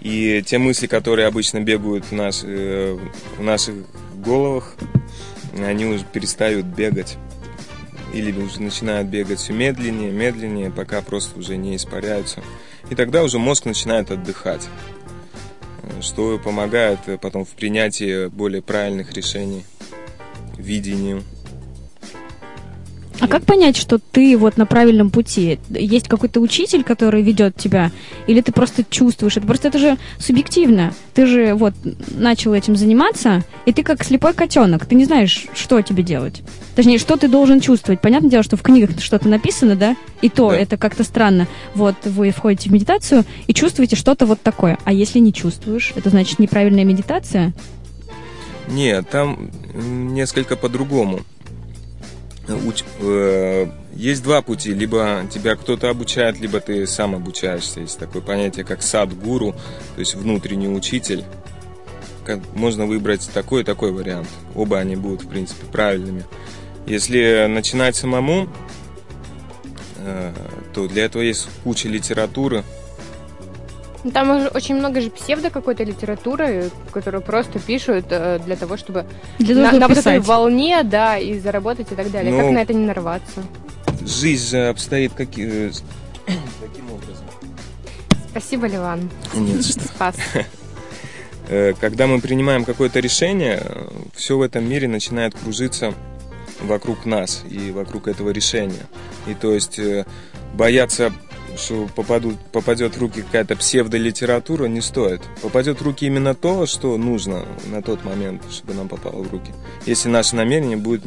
[0.00, 2.98] И те мысли, которые обычно бегают в, наш- э,
[3.38, 3.74] в наших
[4.16, 4.74] головах,
[5.56, 7.16] они уже перестают бегать.
[8.12, 12.42] Или уже начинают бегать все медленнее, медленнее, пока просто уже не испаряются.
[12.90, 14.68] И тогда уже мозг начинает отдыхать.
[16.00, 19.64] Что помогает потом в принятии более правильных решений,
[20.56, 21.22] видению.
[23.22, 25.60] А как понять, что ты вот на правильном пути?
[25.70, 27.92] Есть какой-то учитель, который ведет тебя,
[28.26, 29.46] или ты просто чувствуешь это?
[29.46, 30.92] Просто это же субъективно.
[31.14, 31.72] Ты же вот
[32.08, 34.86] начал этим заниматься, и ты как слепой котенок.
[34.86, 36.42] Ты не знаешь, что тебе делать.
[36.74, 38.00] Точнее, что ты должен чувствовать.
[38.00, 39.94] Понятное дело, что в книгах что-то написано, да?
[40.20, 40.56] И то Да.
[40.56, 41.46] это как-то странно.
[41.76, 44.78] Вот вы входите в медитацию и чувствуете что-то вот такое.
[44.82, 47.52] А если не чувствуешь, это значит неправильная медитация?
[48.68, 51.20] Нет, там несколько по-другому.
[52.48, 54.74] Уч- э, есть два пути.
[54.74, 57.80] Либо тебя кто-то обучает, либо ты сам обучаешься.
[57.80, 59.52] Есть такое понятие, как сад-гуру,
[59.94, 61.24] то есть внутренний учитель.
[62.54, 64.28] Можно выбрать такой и такой вариант.
[64.54, 66.24] Оба они будут, в принципе, правильными.
[66.86, 68.48] Если начинать самому,
[69.98, 70.32] э,
[70.74, 72.64] то для этого есть куча литературы.
[74.04, 78.76] Ну, Там уже очень много же псевдо какой-то литературы, которую просто пишут э, для того,
[78.76, 79.06] чтобы
[79.38, 82.32] Для того, на, чтобы на вот этой волне, да, и заработать и так далее.
[82.32, 83.42] Ну, как на это не нарваться?
[84.04, 85.70] Жизнь же обстоит каки- э,
[86.60, 87.24] таким образом.
[88.30, 89.08] Спасибо, Ливан.
[89.34, 89.80] Нет, что.
[89.84, 90.16] Спас.
[91.48, 93.62] Э, Когда мы принимаем какое-то решение,
[94.14, 95.94] все в этом мире начинает кружиться
[96.60, 98.86] вокруг нас и вокруг этого решения.
[99.26, 100.06] И то есть э,
[100.54, 101.12] бояться,
[101.56, 105.22] что попадут, попадет в руки какая-то псевдолитература, не стоит.
[105.42, 109.52] Попадет в руки именно то, что нужно на тот момент, чтобы нам попало в руки.
[109.86, 111.02] Если наше намерение будет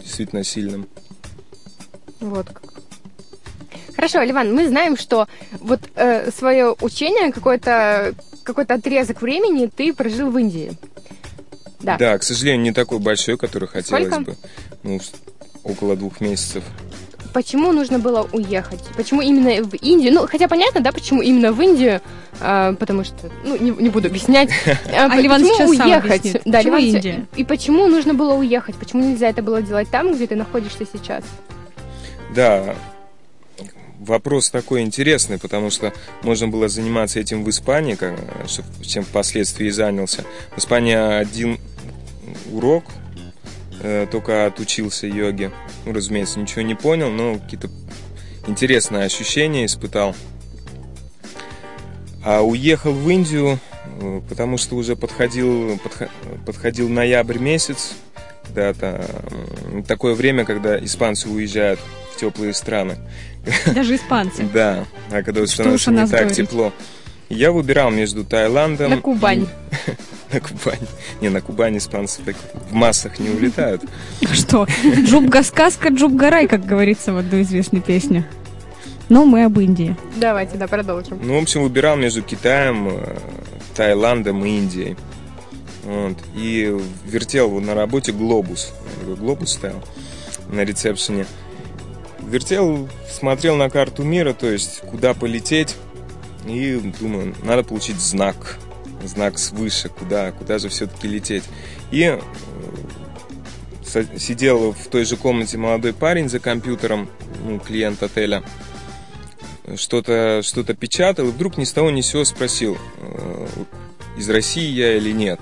[0.00, 0.86] действительно сильным.
[2.20, 2.62] Вот как.
[3.94, 5.28] Хорошо, Ливан, мы знаем, что
[5.60, 5.80] вот
[6.36, 10.72] свое учение, какой-то какой-то отрезок времени ты прожил в Индии.
[11.80, 11.96] Да.
[11.96, 14.30] Да, к сожалению, не такой большой, который хотелось Сколько?
[14.32, 14.36] бы.
[14.82, 15.00] Ну,
[15.64, 16.64] около двух месяцев.
[17.32, 18.80] Почему нужно было уехать?
[18.96, 20.12] Почему именно в Индию?
[20.12, 22.00] Ну, хотя понятно, да, почему именно в Индию,
[22.40, 24.50] а, потому что, ну, не, не буду объяснять.
[24.94, 26.20] А, А Ливан почему сейчас сам уехать?
[26.20, 26.42] объяснит.
[26.44, 27.26] Да, Почему Ливан Индия?
[27.36, 28.74] И почему нужно было уехать?
[28.76, 31.24] Почему нельзя это было делать там, где ты находишься сейчас?
[32.34, 32.74] Да,
[34.00, 38.18] вопрос такой интересный, потому что можно было заниматься этим в Испании, как-
[38.82, 40.24] чем впоследствии и занялся.
[40.54, 41.58] В Испании один
[42.52, 42.84] урок,
[44.10, 45.50] только отучился йоге.
[45.84, 47.68] Ну, разумеется, ничего не понял, но какие-то
[48.46, 50.14] интересные ощущения испытал.
[52.24, 53.58] А уехал в Индию,
[54.00, 56.08] э, потому что уже подходил, подхо-
[56.46, 57.94] подходил ноябрь месяц,
[58.54, 59.04] да, это
[59.72, 61.80] м, такое время, когда испанцы уезжают
[62.12, 62.96] в теплые страны.
[63.74, 64.44] Даже испанцы.
[64.52, 66.72] Да, а когда становится не так тепло.
[67.28, 68.90] Я выбирал между Таиландом...
[68.90, 69.48] На Кубань.
[70.32, 70.88] На Кубань.
[71.20, 72.36] Не, на Кубань испанцы так
[72.70, 73.82] в массах не улетают.
[74.32, 74.66] Что?
[74.84, 78.26] Джубга сказка, Джубга рай, как говорится в одной известной песне.
[79.08, 79.94] Но мы об Индии.
[80.16, 81.20] Давайте, да, продолжим.
[81.22, 83.18] Ну, в общем, выбирал между Китаем, э,
[83.76, 84.96] Таиландом и Индией.
[85.84, 86.16] Вот.
[86.34, 86.74] И
[87.04, 88.72] вертел вот на работе глобус.
[89.04, 89.82] Глобус стоял
[90.48, 91.26] на ресепшене.
[92.20, 95.76] Вертел, смотрел на карту мира, то есть куда полететь.
[96.46, 98.58] И думаю, надо получить знак.
[99.04, 101.44] Знак свыше, куда, куда же все-таки лететь.
[101.90, 102.18] И
[103.84, 107.08] э, сидел в той же комнате молодой парень за компьютером,
[107.44, 108.42] ну, клиент отеля
[109.76, 113.46] что-то что печатал, и вдруг ни с того ни с сего спросил, э,
[114.16, 115.40] из России я или нет.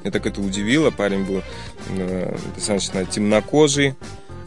[0.00, 0.90] Меня так это удивило.
[0.90, 1.42] Парень был
[1.90, 3.94] э, достаточно темнокожий,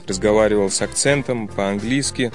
[0.08, 2.32] разговаривал с акцентом по-английски.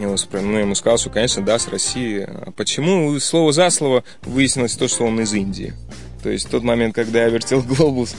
[0.00, 2.26] Я его ну, я ему сказал, что, конечно, да, с России.
[2.26, 3.20] А почему?
[3.20, 5.74] Слово за слово выяснилось то, что он из Индии.
[6.22, 8.16] То есть в тот момент, когда я вертел глобус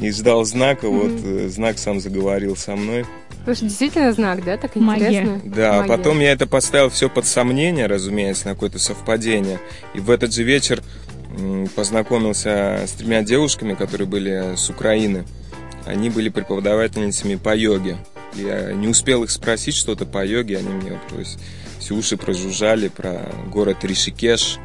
[0.00, 3.06] и ждал знака, вот э, знак сам заговорил со мной.
[3.44, 4.56] Слушай, действительно знак, да?
[4.56, 5.06] Так Магия.
[5.06, 5.40] интересно.
[5.44, 5.96] Да, а Магия.
[5.96, 9.60] потом я это поставил все под сомнение, разумеется, на какое-то совпадение.
[9.94, 10.82] И в этот же вечер
[11.76, 15.26] познакомился с тремя девушками, которые были с Украины.
[15.86, 17.98] Они были преподавательницами по йоге.
[18.34, 21.38] Я не успел их спросить что-то по йоге, они мне вот, то есть,
[21.78, 24.58] все уши прожужжали про город Ришикеш,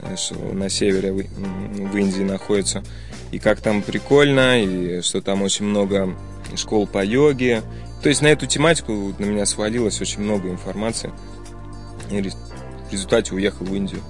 [0.00, 2.84] э, что на севере в, Индии находится.
[3.32, 6.16] И как там прикольно, и что там очень много
[6.56, 7.62] школ по йоге.
[8.02, 11.12] То есть на эту тематику на меня свалилось очень много информации.
[12.10, 14.00] И в результате уехал в Индию.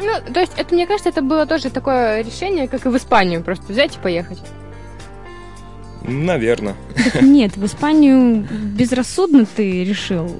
[0.00, 3.42] Ну, то есть, это, мне кажется, это было тоже такое решение, как и в Испанию,
[3.42, 4.38] просто взять и поехать.
[6.06, 6.74] Наверное.
[7.12, 8.46] Так нет, в Испанию
[8.76, 10.30] безрассудно ты решил.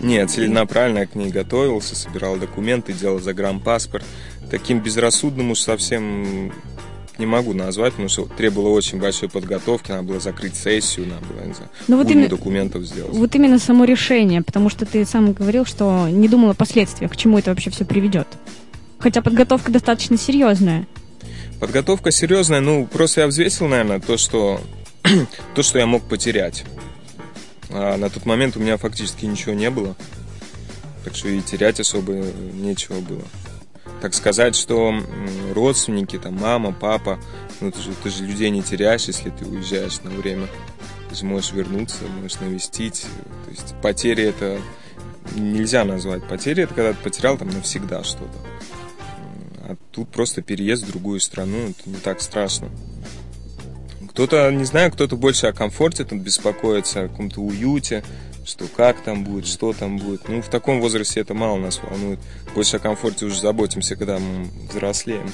[0.00, 4.04] Нет, целенаправленно я к ней готовился, собирал документы, делал загранпаспорт.
[4.50, 6.52] Таким безрассудным уж совсем
[7.18, 11.46] не могу назвать, потому что требовало очень большой подготовки, надо было закрыть сессию, надо было,
[11.46, 13.12] не знаю, Ну вот именно- документов сделать.
[13.14, 17.16] Вот именно само решение, потому что ты сам говорил, что не думал о последствиях, к
[17.16, 18.26] чему это вообще все приведет.
[18.98, 20.86] Хотя подготовка достаточно серьезная.
[21.60, 24.60] Подготовка серьезная, ну, просто я взвесил, наверное, то, что,
[25.54, 26.64] то, что я мог потерять.
[27.70, 29.96] А на тот момент у меня фактически ничего не было.
[31.04, 33.24] Так что и терять особо нечего было.
[34.00, 34.94] Так сказать, что
[35.54, 37.18] родственники, там, мама, папа,
[37.60, 40.48] ну ты же, ты же людей не теряешь, если ты уезжаешь на время.
[41.10, 43.06] Ты же можешь вернуться, можешь навестить.
[43.44, 44.58] То есть потери это
[45.34, 46.26] нельзя назвать.
[46.26, 48.38] Потери это когда ты потерял там навсегда что-то.
[49.66, 52.68] А тут просто переезд в другую страну, это не так страшно.
[54.14, 58.04] Кто-то, не знаю, кто-то больше о комфорте тут беспокоится, о каком-то уюте,
[58.46, 60.28] что как там будет, что там будет.
[60.28, 62.20] Ну, в таком возрасте это мало нас волнует.
[62.54, 65.28] Больше о комфорте уже заботимся, когда мы взрослеем.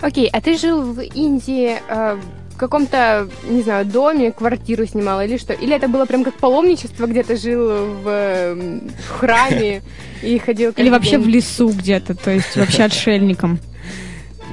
[0.00, 2.18] Окей, а ты жил в Индии э,
[2.54, 5.52] в каком-то, не знаю, доме, квартиру снимал или что?
[5.52, 9.82] Или это было прям как паломничество, где ты жил в, э, в храме
[10.22, 13.60] и ходил Или вообще в лесу где-то, то есть вообще отшельником.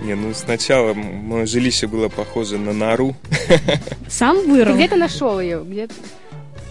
[0.04, 3.16] Не, ну сначала мое жилище было похоже на нору.
[4.10, 4.76] Сам Ты вырыл?
[4.76, 5.64] где ты нашел ее?
[5.64, 5.88] Где?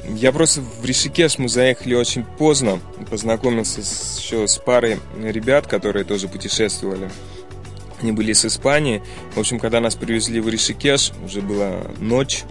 [0.08, 2.80] Я просто в Ришикеш мы заехали очень поздно.
[3.10, 7.10] Познакомился с- еще с парой ребят, которые тоже путешествовали.
[8.00, 9.02] Они были с Испании.
[9.34, 12.44] В общем, когда нас привезли в Ришикеш, уже была ночь.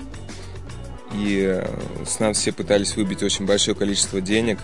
[1.15, 1.65] И э,
[2.05, 4.59] с нас все пытались выбить очень большое количество денег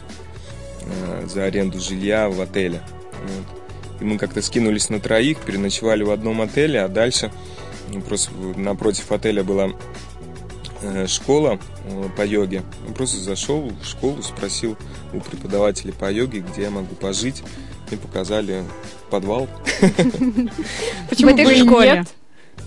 [0.82, 2.82] э, за аренду жилья в отеле.
[3.14, 3.63] Вот.
[4.04, 7.32] И мы как-то скинулись на троих, переночевали в одном отеле, а дальше
[7.88, 9.70] ну, просто напротив отеля была
[10.82, 12.64] э, школа э, по йоге.
[12.86, 14.76] Я просто зашел в школу, спросил
[15.14, 17.44] у преподавателя по йоге, где я могу пожить.
[17.88, 18.66] Мне показали
[19.10, 19.48] подвал.
[21.10, 22.06] Почему в этой же школе.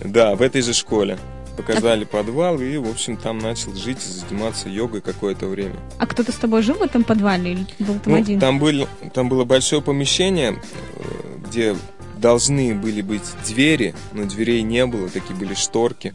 [0.03, 1.19] Да, в этой же школе.
[1.57, 5.75] Показали подвал и, в общем, там начал жить и заниматься йогой какое-то время.
[5.97, 8.39] А кто-то с тобой жил в этом подвале или был там Ну, один?
[8.39, 10.61] там, были, там было большое помещение,
[10.95, 11.75] э, где
[12.17, 16.13] должны были быть двери, но дверей не было, такие были шторки.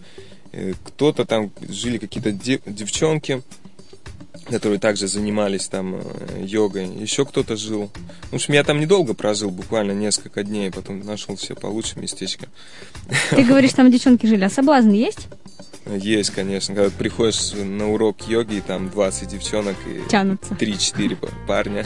[0.53, 3.43] Э, Кто-то там жили какие-то де- девчонки,
[4.49, 6.87] которые также занимались там э, йогой.
[6.87, 7.91] Еще кто-то жил.
[8.31, 12.47] В общем, я там недолго прожил, буквально несколько дней, потом нашел себе получше местечко.
[13.31, 15.29] Ты говоришь, там девчонки жили, а соблазн есть?
[15.87, 20.55] Есть, конечно, когда приходишь на урок йоги, и там 20 девчонок и Тянутся.
[20.55, 21.85] 3-4 па- парня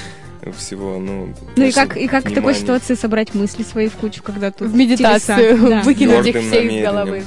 [0.58, 1.34] всего, ну...
[1.56, 4.68] Ну и как, и как в такой ситуации собрать мысли свои в кучу, когда тут
[4.68, 5.68] В медитацию телеса?
[5.70, 5.82] Да.
[5.82, 6.84] выкинуть их все из намерением.
[6.84, 7.24] головы.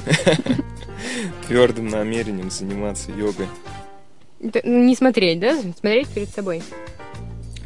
[1.48, 3.46] Твердым намерением заниматься йогой.
[4.44, 5.56] Ну, Не смотреть, да?
[5.78, 6.62] Смотреть перед собой.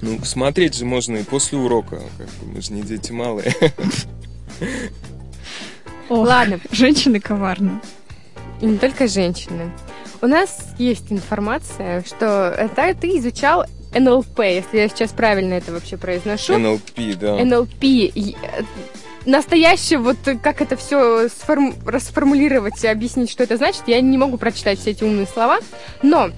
[0.00, 3.52] Ну, смотреть же можно и после урока, как бы, мы же не дети малые.
[6.08, 7.80] Ох, Ладно, женщины коварны.
[8.60, 9.70] и не только женщины.
[10.22, 13.64] У нас есть информация, что это ты изучал
[13.94, 16.58] НЛП, если я сейчас правильно это вообще произношу.
[16.58, 17.44] НЛП, да.
[17.44, 17.84] НЛП.
[17.84, 18.62] Э,
[19.26, 21.28] Настоящее, вот как это все
[21.84, 25.58] расформулировать и объяснить, что это значит, я не могу прочитать все эти умные слова.
[26.02, 26.30] Но,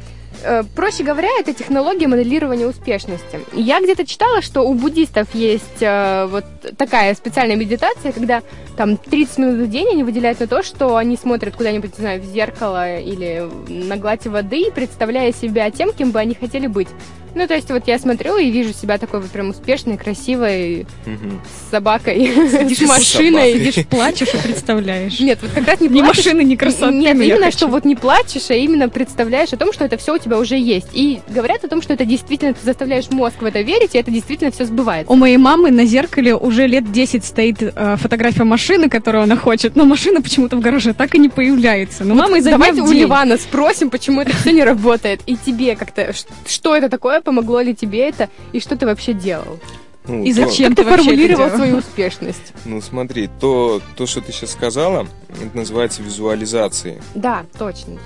[0.75, 3.41] проще говоря, это технология моделирования успешности.
[3.53, 6.45] Я где-то читала, что у буддистов есть э, вот
[6.77, 8.43] такая специальная медитация, когда
[8.77, 12.23] там 30 минут в день они выделяют на то, что они смотрят куда-нибудь, не знаю,
[12.23, 16.89] в зеркало или на гладь воды, представляя себя тем, кем бы они хотели быть.
[17.35, 21.41] Ну, то есть вот я смотрю и вижу себя такой вот прям успешной, красивой, Мгм.
[21.67, 23.53] с собакой, Сидишь с машиной.
[23.55, 25.19] Сидишь, плачешь и представляешь.
[25.21, 26.25] Нет, вот как раз не Ни плачешь.
[26.25, 26.95] машины, ни красоты.
[26.95, 27.59] Нет, именно хочу.
[27.59, 30.57] что вот не плачешь, а именно представляешь о том, что это все у тебя уже
[30.57, 30.89] есть.
[30.93, 34.11] И говорят о том, что это действительно, ты заставляешь мозг в это верить, и это
[34.11, 35.13] действительно все сбывается.
[35.13, 39.77] У моей мамы на зеркале уже лет 10 стоит э, фотография машины, которую она хочет,
[39.77, 42.05] но машина почему-то в гараже так и не появляется.
[42.05, 42.91] Но мама изо дня Давайте у.
[42.93, 45.21] Ливана спросим, почему это все не работает.
[45.27, 46.13] И тебе как-то,
[46.47, 49.59] что это такое, помогло ли тебе это, и что ты вообще делал?
[50.07, 51.57] Ну, И то- зачем Как ты ты это формулировал делал?
[51.59, 52.53] свою успешность?
[52.65, 57.01] Ну, смотри, то, то, что ты сейчас сказала, это называется визуализацией.
[57.15, 57.99] Да, точно.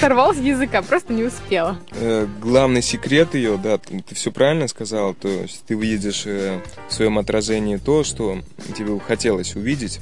[0.00, 1.78] Сорвал с языка, просто не успела.
[1.92, 6.92] Э, главный секрет ее, да, ты, все правильно сказал, то есть ты увидишь э, в
[6.94, 8.38] своем отражении то, что
[8.76, 10.00] тебе бы хотелось увидеть.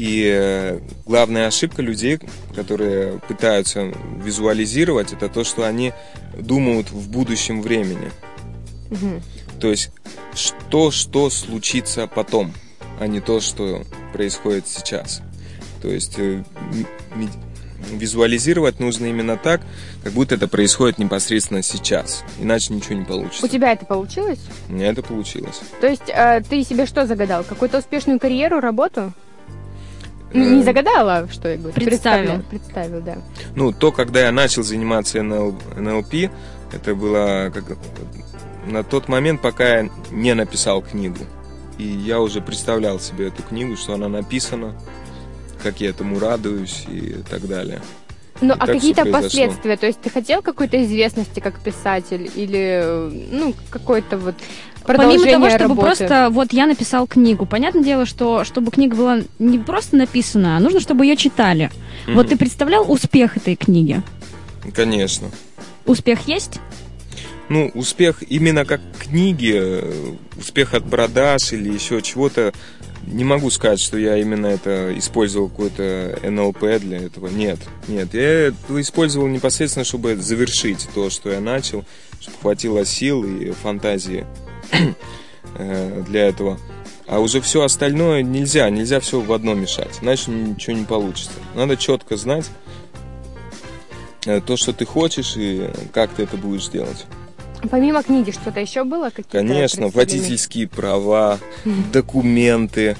[0.00, 2.20] И э, главная ошибка людей,
[2.54, 3.92] которые пытаются
[4.24, 5.92] визуализировать, это то, что они
[6.38, 8.10] думают в будущем времени.
[8.88, 9.20] Мгм.
[9.60, 9.90] То есть
[10.32, 12.54] что, что случится потом,
[12.98, 13.82] а не то, что
[14.14, 15.20] происходит сейчас.
[15.82, 16.44] То есть э,
[17.90, 19.60] визуализировать нужно именно так,
[20.02, 22.24] как будто это происходит непосредственно сейчас.
[22.38, 23.44] Иначе ничего не получится.
[23.44, 24.40] У тебя это получилось?
[24.70, 25.60] У меня это получилось.
[25.82, 27.44] То есть э, ты себе что загадал?
[27.44, 29.12] Какую-то успешную карьеру, работу?
[30.32, 31.74] Ну, Э, Не загадала, что я говорю?
[31.74, 32.42] Представил.
[32.50, 33.18] Представил, да.
[33.54, 36.30] Ну, то, когда я начал заниматься НЛ, НЛП,
[36.72, 37.64] это было как,
[38.66, 41.18] на тот момент, пока я не написал книгу.
[41.78, 44.74] И я уже представлял себе эту книгу, что она написана,
[45.62, 47.80] как я этому радуюсь и так далее.
[48.40, 49.76] Ну, И а какие-то последствия?
[49.76, 52.82] То есть ты хотел какой-то известности как писатель или,
[53.30, 54.34] ну, какой-то вот
[54.84, 55.80] Помимо того, чтобы работы?
[55.80, 57.46] просто вот я написал книгу.
[57.46, 61.70] Понятное дело, что чтобы книга была не просто написана, а нужно, чтобы ее читали.
[62.06, 64.02] Вот ты представлял успех этой книги?
[64.74, 65.28] Конечно.
[65.86, 66.60] Успех есть?
[67.48, 72.52] Ну, успех именно как книги, э, успех от продаж или еще чего-то,
[73.06, 77.28] не могу сказать, что я именно это использовал какой-то НЛП для этого.
[77.28, 78.12] Нет, нет.
[78.14, 81.84] Я это использовал непосредственно, чтобы завершить то, что я начал,
[82.20, 84.26] чтобы хватило сил и фантазии
[85.56, 86.58] э, для этого.
[87.06, 91.32] А уже все остальное нельзя, нельзя все в одно мешать, иначе ничего не получится.
[91.56, 92.48] Надо четко знать
[94.26, 97.06] э, то, что ты хочешь и как ты это будешь делать.
[97.68, 99.10] Помимо книги что-то еще было?
[99.10, 101.38] Какие-то Конечно, водительские права,
[101.92, 102.96] документы,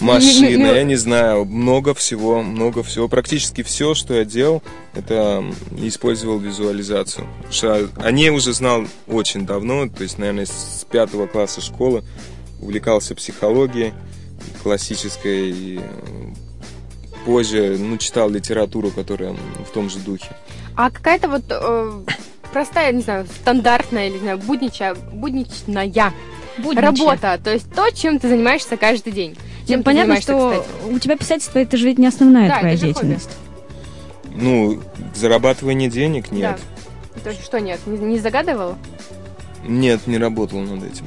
[0.00, 3.08] машины, я не знаю, много всего, много всего.
[3.08, 4.62] Практически все, что я делал,
[4.94, 5.44] это
[5.78, 7.26] использовал визуализацию.
[7.96, 12.02] О ней уже знал очень давно, то есть, наверное, с пятого класса школы
[12.60, 13.92] увлекался психологией
[14.62, 15.80] классической и
[17.24, 20.36] позже ну, читал литературу, которая в том же духе.
[20.76, 22.02] А какая-то вот э,
[22.54, 26.12] простая, не знаю, стандартная или, не знаю, будничая, будничная
[26.56, 26.80] Будничья.
[26.82, 29.36] работа, то есть то, чем ты занимаешься каждый день.
[29.66, 30.92] Чем ты Понятно, что кстати?
[30.94, 33.06] у тебя писательство это же ведь не основная Да, твоя это же хобби.
[33.06, 33.30] деятельность.
[34.36, 34.80] Ну,
[35.14, 36.58] зарабатывание денег нет.
[37.14, 37.20] Да.
[37.24, 38.76] То есть что нет, не, не загадывал?
[39.66, 41.06] Нет, не работал над этим.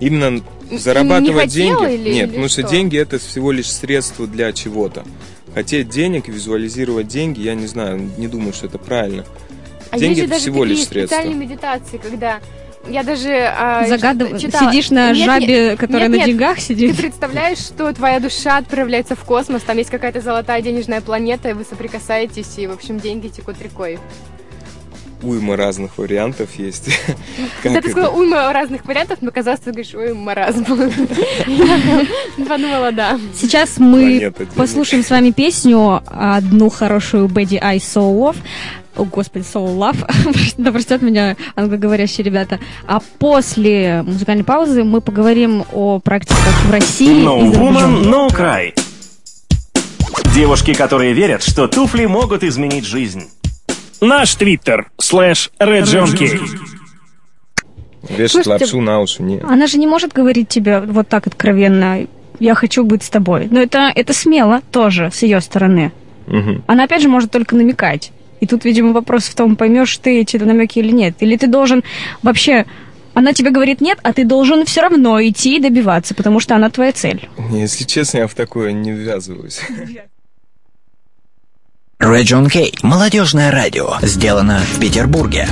[0.00, 1.94] Именно не зарабатывать хотел деньги.
[1.94, 2.70] или- Нет, или потому что что?
[2.70, 5.04] деньги это всего лишь средство для чего-то.
[5.54, 9.24] Хотеть денег, визуализировать деньги, я не знаю, не думаю, что это правильно.
[9.92, 11.16] А деньги это даже всего такие лишь средство.
[11.16, 12.40] специальные медитации, когда
[12.88, 16.26] я даже а, Загадыв- читала- Сидишь на Нет, нет, жабе, которая нет, на нет.
[16.26, 16.96] деньгах Ты сидит.
[16.96, 21.64] представляешь, что твоя душа отправляется в космос, там есть какая-то золотая денежная планета, и вы
[21.64, 23.98] соприкасаетесь, и, в общем, деньги текут рекой.
[25.22, 26.90] Уйма разных вариантов есть.
[27.62, 30.64] Когда ты сказала уйма разных вариантов, мне казалось, ты говоришь, ой, маразм.
[32.48, 33.18] Подумала, да.
[33.34, 38.36] Сейчас мы послушаем с вами песню одну хорошую Бэдди Ай Soul Love.
[38.96, 40.54] О, господи, Soul Love.
[40.58, 42.58] да простят меня англоговорящие ребята.
[42.86, 48.72] А после музыкальной паузы мы поговорим о практиках в России No и woman, no cry.
[50.34, 53.28] Девушки, которые верят, что туфли могут изменить жизнь.
[54.02, 56.40] Наш твиттер слэш reджонкей.
[58.08, 59.44] Вешать лапшу на уши, нет.
[59.44, 62.06] Она же не может говорить тебе вот так откровенно
[62.40, 63.46] «я хочу быть с тобой».
[63.48, 65.92] Но это, это смело тоже с ее стороны.
[66.26, 66.64] Мгм.
[66.66, 68.10] Она опять же может только намекать.
[68.40, 71.14] И тут, видимо, вопрос в том, поймешь ты эти намеки или нет.
[71.20, 71.84] Или ты должен
[72.22, 72.66] вообще...
[73.14, 76.70] Она тебе говорит нет, а ты должен все равно идти и добиваться, потому что она
[76.70, 77.28] твоя цель.
[77.52, 79.60] Если честно, я в такое не ввязываюсь.
[82.02, 82.72] Region K.
[82.82, 83.94] Молодежное радио.
[84.02, 85.46] Сделано в Петербурге.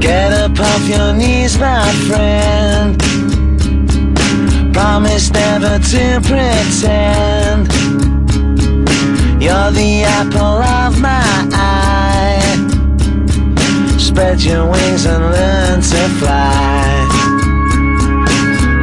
[0.00, 2.96] Get up off your knees, my friend.
[4.72, 8.25] Promise never to pretend.
[9.46, 11.22] You're the apple of my
[11.52, 12.42] eye.
[13.96, 16.82] Spread your wings and learn to fly.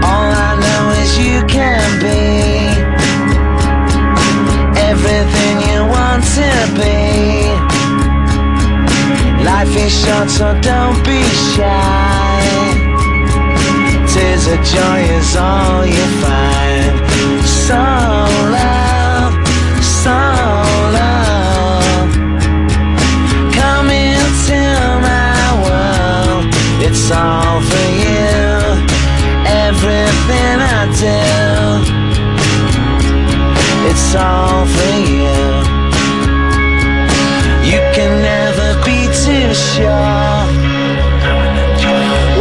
[0.08, 2.22] All I know is you can be
[4.90, 6.50] everything you want to
[6.80, 6.98] be.
[9.44, 12.40] Life is short, so don't be shy.
[14.14, 16.94] Tears of joy is all you find.
[17.66, 18.83] So love,
[27.06, 28.80] It's all for you.
[29.68, 31.20] Everything I do.
[33.90, 35.36] It's all for you.
[37.70, 40.48] You can never be too sure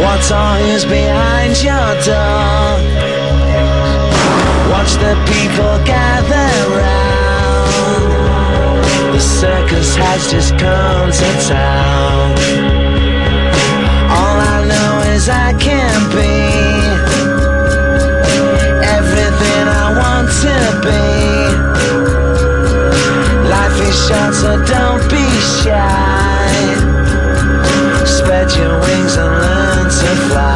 [0.01, 2.79] What all is behind your door
[4.71, 8.05] Watch the people gather round
[9.13, 12.82] The circus has just come to town
[15.23, 16.33] is I can be
[18.97, 21.03] Everything I want to be
[23.49, 25.25] Life is short, so don't be
[25.61, 26.53] shy.
[28.05, 30.52] Spread your wings and learn to fly.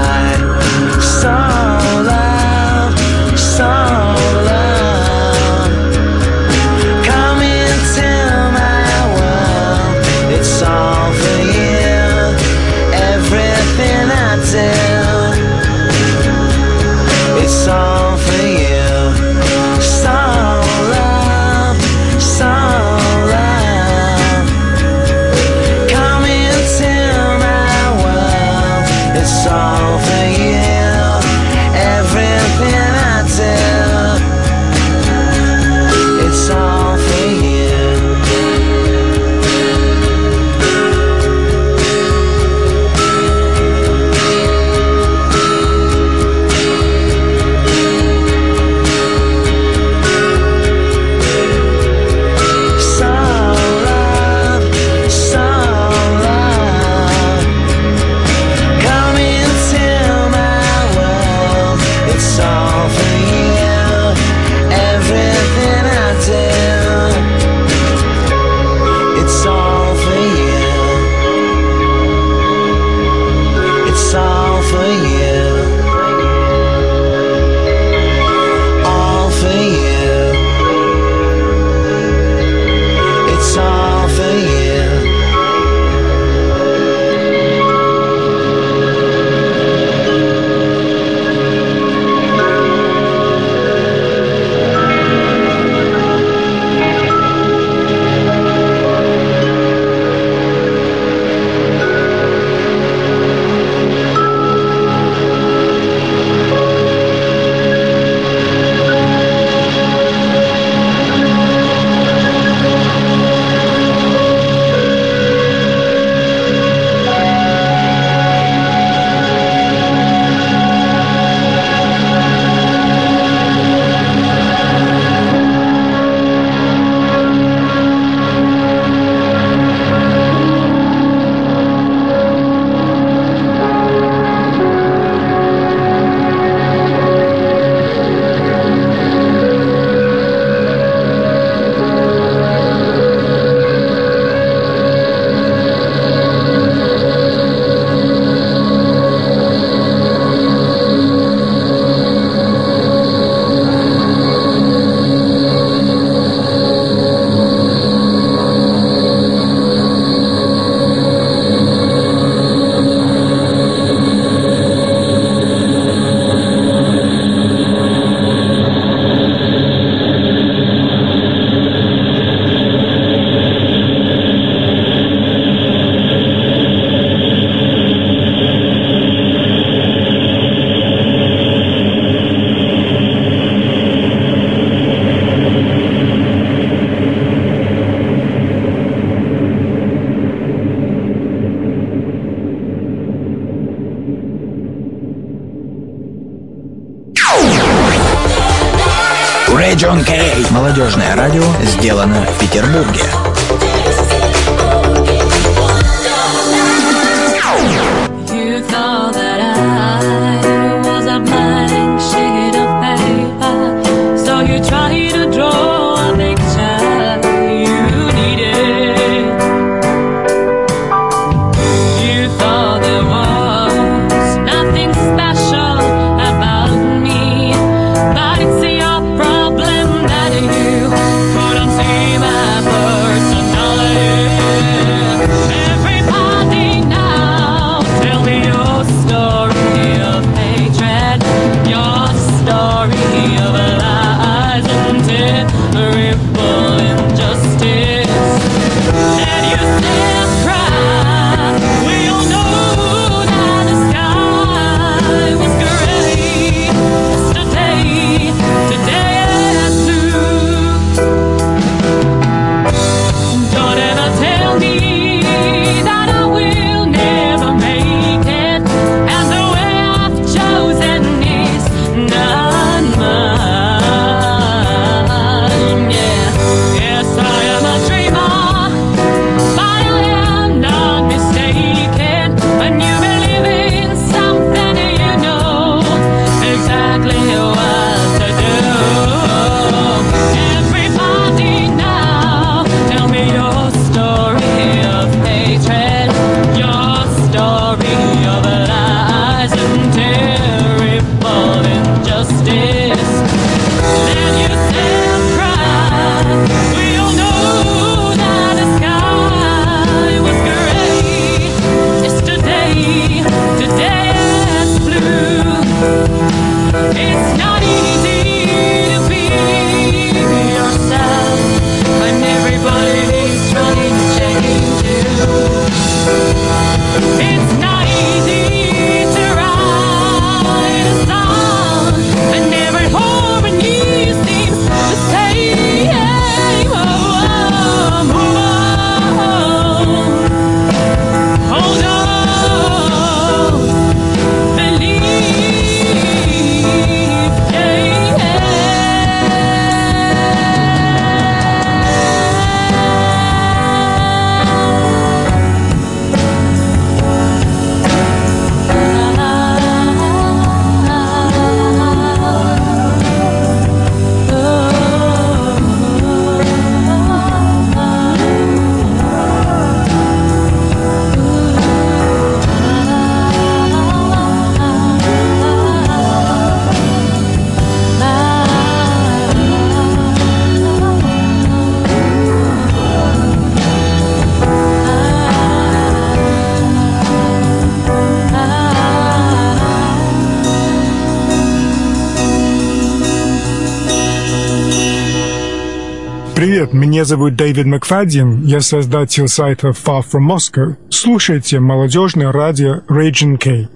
[397.08, 400.76] зовут Дэвид Макфадин, я создатель сайта Far From Moscow.
[400.90, 403.70] Слушайте молодежное радио Region K.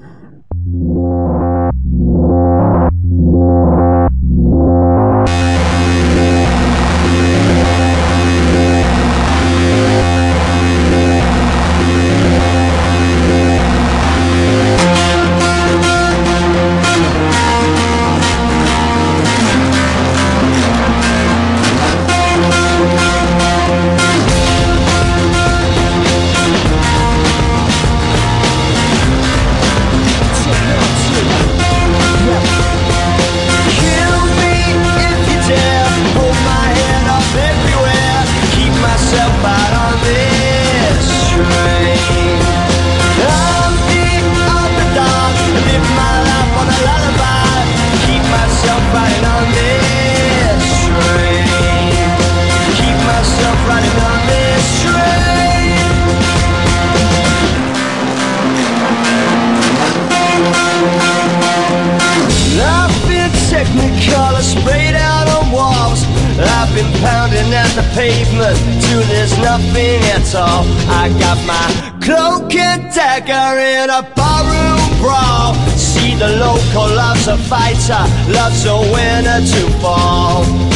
[77.52, 80.70] fighter loves a winner to fall.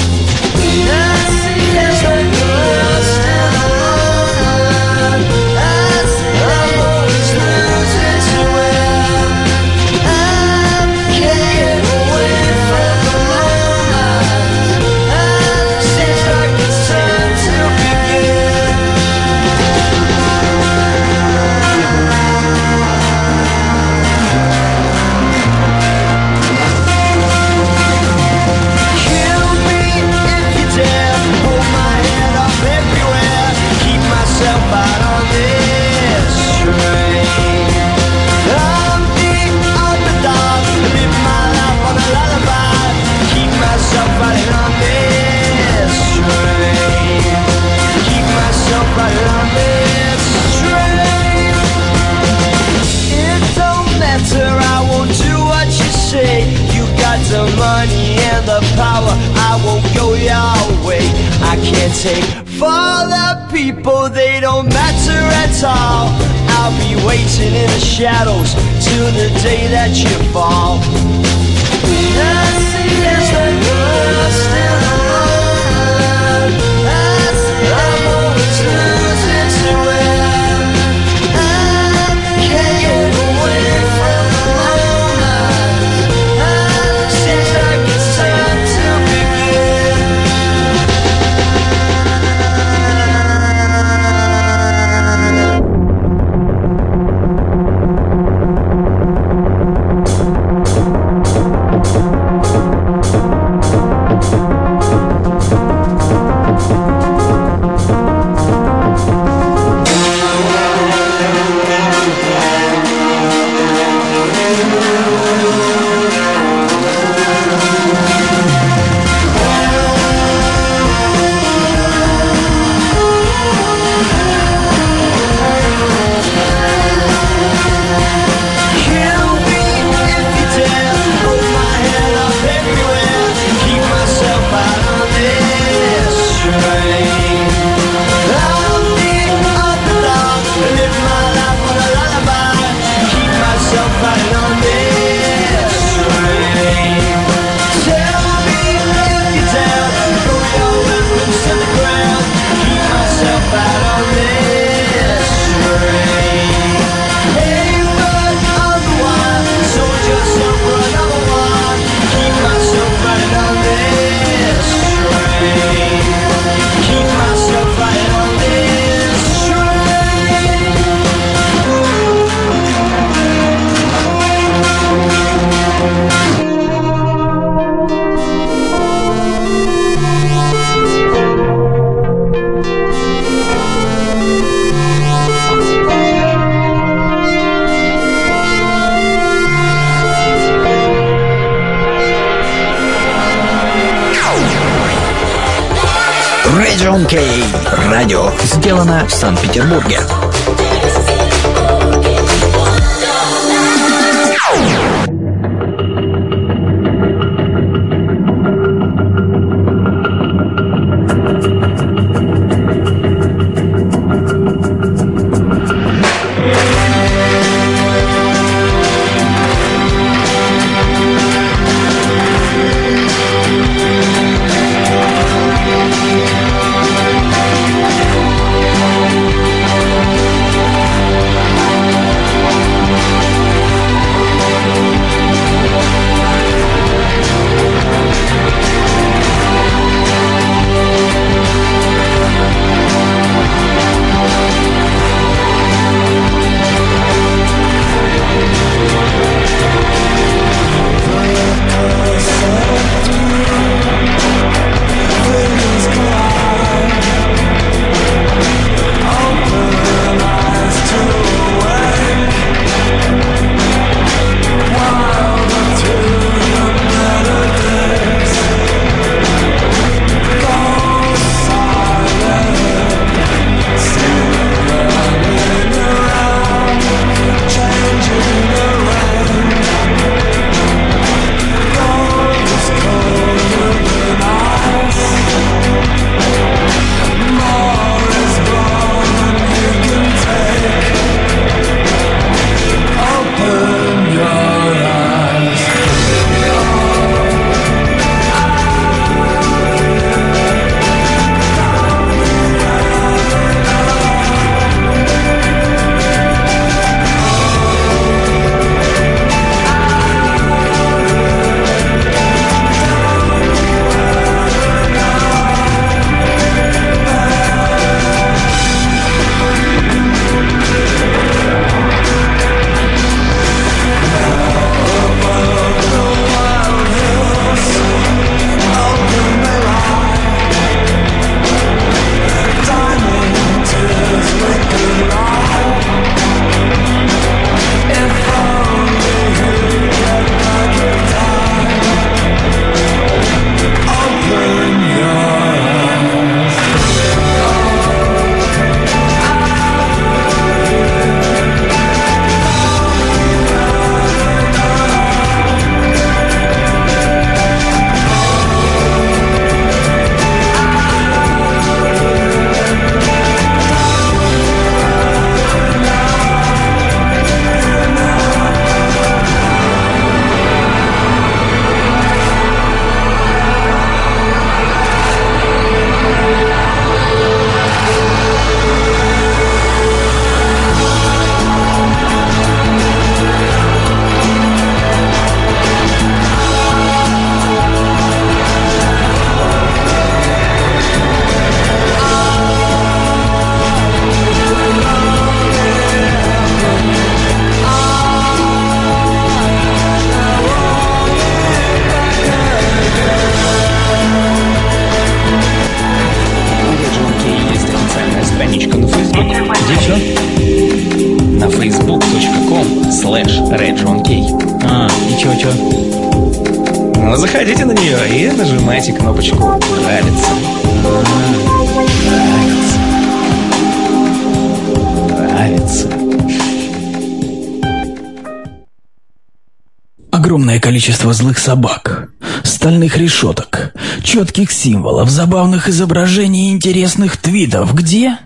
[431.45, 432.09] Собак,
[432.43, 433.71] стальных решеток,
[434.03, 437.75] четких символов, забавных изображений и интересных твитов.
[437.75, 438.17] Где?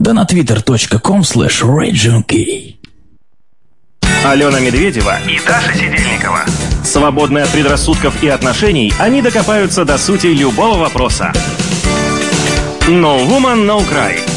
[0.00, 2.74] Да на twitter.com slash RagingKey.
[4.24, 6.40] Алена Медведева и Даша Сидельникова.
[6.82, 11.32] Свободные от предрассудков и отношений, они докопаются до сути любого вопроса.
[12.88, 14.29] No Woman, No Cry.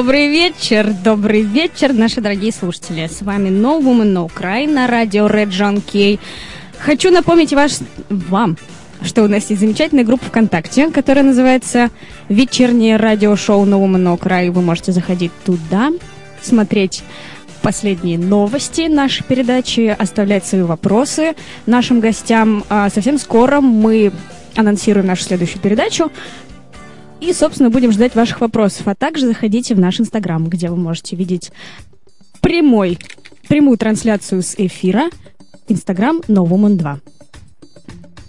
[0.00, 3.06] Добрый вечер, добрый вечер, наши дорогие слушатели.
[3.06, 6.18] С вами No Woman No Cry на радио Red John Key.
[6.78, 7.72] Хочу напомнить ваш,
[8.08, 8.56] вам,
[9.02, 11.90] что у нас есть замечательная группа ВКонтакте, которая называется
[12.30, 14.50] «Вечернее радиошоу No Woman No Cry».
[14.50, 15.90] Вы можете заходить туда,
[16.40, 17.04] смотреть
[17.60, 21.34] последние новости нашей передачи, оставлять свои вопросы
[21.66, 22.64] нашим гостям.
[22.70, 24.12] А совсем скоро мы
[24.56, 26.10] анонсируем нашу следующую передачу.
[27.20, 28.88] И, собственно, будем ждать ваших вопросов.
[28.88, 31.52] А также заходите в наш Инстаграм, где вы можете видеть
[32.40, 32.98] прямой,
[33.48, 35.10] прямую трансляцию с эфира.
[35.68, 37.00] Инстаграм Woman 2.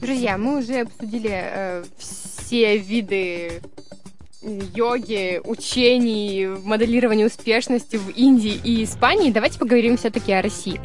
[0.01, 3.61] Друзья, мы уже обсудили э, все виды
[4.75, 9.31] йоги, учений, моделирования успешности в Индии и Испании.
[9.31, 10.79] Давайте поговорим все-таки о России.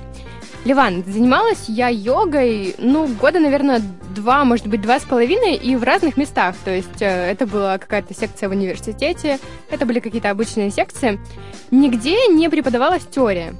[0.66, 3.80] Ливан, занималась я йогой, ну, года, наверное,
[4.16, 6.56] два, может быть, два с половиной, и в разных местах.
[6.64, 9.38] То есть э, это была какая-то секция в университете,
[9.70, 11.20] это были какие-то обычные секции.
[11.70, 13.54] Нигде не преподавалась теория.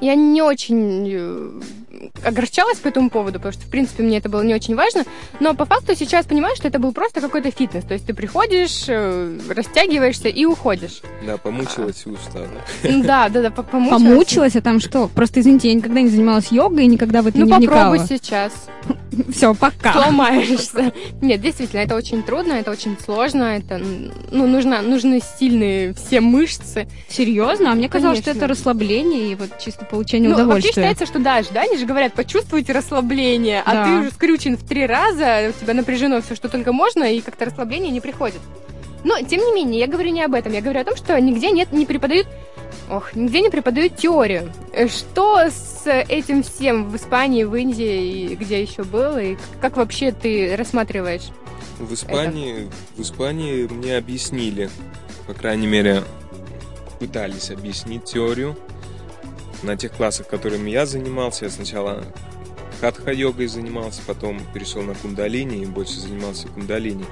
[0.00, 1.60] Я не очень э,
[2.24, 5.04] огорчалась по этому поводу, потому что, в принципе, мне это было не очень важно.
[5.40, 7.84] Но по факту сейчас понимаю, что это был просто какой-то фитнес.
[7.84, 11.02] То есть ты приходишь, э, растягиваешься и уходишь.
[11.26, 12.48] Да, помучилась и устала.
[12.82, 14.02] Да, да, да, по- помучилась.
[14.02, 15.08] Помучилась, а там что?
[15.08, 18.06] Просто извините, я никогда не занималась йогой и никогда в это Ну, не попробуй вникала.
[18.08, 18.52] сейчас.
[19.32, 19.92] Все, пока.
[19.92, 20.92] Сломаешься.
[21.20, 23.78] Нет, действительно, это очень трудно, это очень сложно, это,
[24.30, 26.88] ну, нужно, нужны сильные все мышцы.
[27.08, 27.72] Серьезно?
[27.72, 30.72] А мне казалось, что это расслабление и вот чисто получение Ну, вообще удовольствия.
[30.72, 33.84] считается, что да, да, они же говорят, почувствуйте расслабление, а Да.
[33.84, 37.44] ты уже скрючен в три раза, у тебя напряжено все, что только можно, и как-то
[37.44, 38.40] расслабление не приходит.
[39.04, 41.50] Но, тем не менее, я говорю не об этом, я говорю о том, что нигде
[41.50, 42.26] нет, не преподают,
[42.90, 44.52] ох, нигде не преподают теорию.
[44.72, 49.76] Э, Что с этим всем в Испании, в Индии, и где еще был, и как
[49.76, 51.28] вообще ты рассматриваешь?
[51.78, 54.68] В Испании, в Испании мне объяснили,
[55.26, 56.02] по крайней мере,
[56.98, 58.54] пытались объяснить теорию.
[59.62, 62.02] На тех классах, которыми я занимался, я сначала
[62.80, 67.04] хатха-йогой занимался, потом перешел на кундалини и больше занимался кундалини.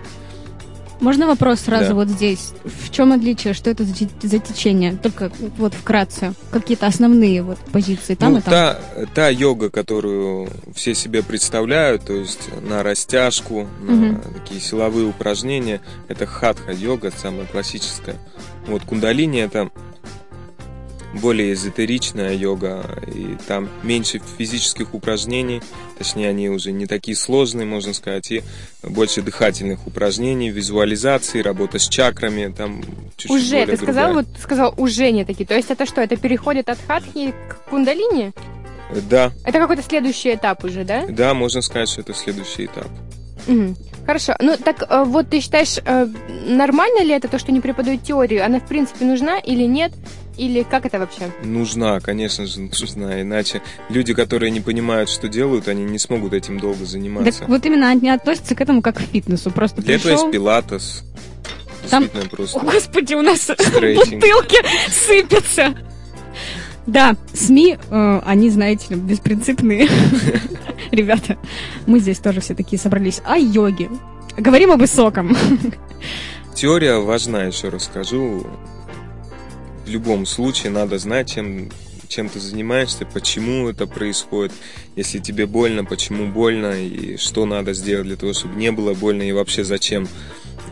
[1.01, 1.95] Можно вопрос сразу Да.
[1.95, 2.53] вот здесь?
[2.65, 3.55] В чем отличие?
[3.55, 4.97] Что это за, те- за течение?
[4.97, 6.33] Только вот вкратце.
[6.51, 8.51] Какие-то основные вот позиции там ну, и там.
[8.53, 8.81] та,
[9.15, 14.21] та йога, которую все себе представляют, то есть на растяжку, на Мгм.
[14.35, 18.17] такие силовые упражнения, это хатха-йога, самая классическая.
[18.67, 19.71] Вот кундалини это
[21.15, 25.63] более эзотеричная йога, и там меньше физических упражнений,
[25.97, 28.43] точнее они уже не такие сложные, можно сказать, и
[28.83, 32.83] больше дыхательных упражнений, визуализации, работа с чакрами, там
[33.17, 34.27] чуть-чуть уже, ты сказал, другая.
[34.33, 35.47] вот сказал, уже не такие.
[35.47, 38.33] То есть это что, это переходит от хатхи к кундалини?
[39.11, 41.05] Да, Это какой-то следующий этап уже, да?
[41.09, 42.89] да, можно сказать, что это следующий этап.
[43.47, 43.77] Мгм.
[44.07, 44.35] Хорошо.
[44.41, 46.07] Ну, так э, вот ты считаешь, э,
[46.47, 48.45] нормально ли это то, что не преподают теорию?
[48.45, 49.93] Она, в принципе, нужна или нет?
[50.39, 51.33] Или как это вообще?
[51.43, 53.21] Нужна, конечно же, нужна.
[53.21, 57.41] Иначе люди, которые не понимают, что делают, они не смогут этим долго заниматься.
[57.41, 59.51] Так вот именно они относятся к этому как к фитнесу.
[59.51, 60.27] Просто Для этого пришел...
[60.27, 61.05] есть пилатес.
[61.91, 62.61] Там- Действительно О, просто.
[62.61, 65.75] господи, у нас бутылки сыпятся.
[66.87, 69.89] Да, СМИ, э, они, знаете ли, беспринципные.
[70.91, 71.37] Ребята,
[71.87, 73.21] мы здесь тоже все такие собрались.
[73.27, 73.91] О йоге.
[74.37, 75.37] Говорим об высоком.
[76.55, 78.47] Теория важна, еще раз скажу.
[79.89, 81.71] В любом случае надо знать, чем,
[82.09, 84.53] чем ты занимаешься, почему это происходит.
[84.97, 89.23] Если тебе больно, почему больно, и что надо сделать для того, чтобы не было больно,
[89.23, 90.07] и вообще зачем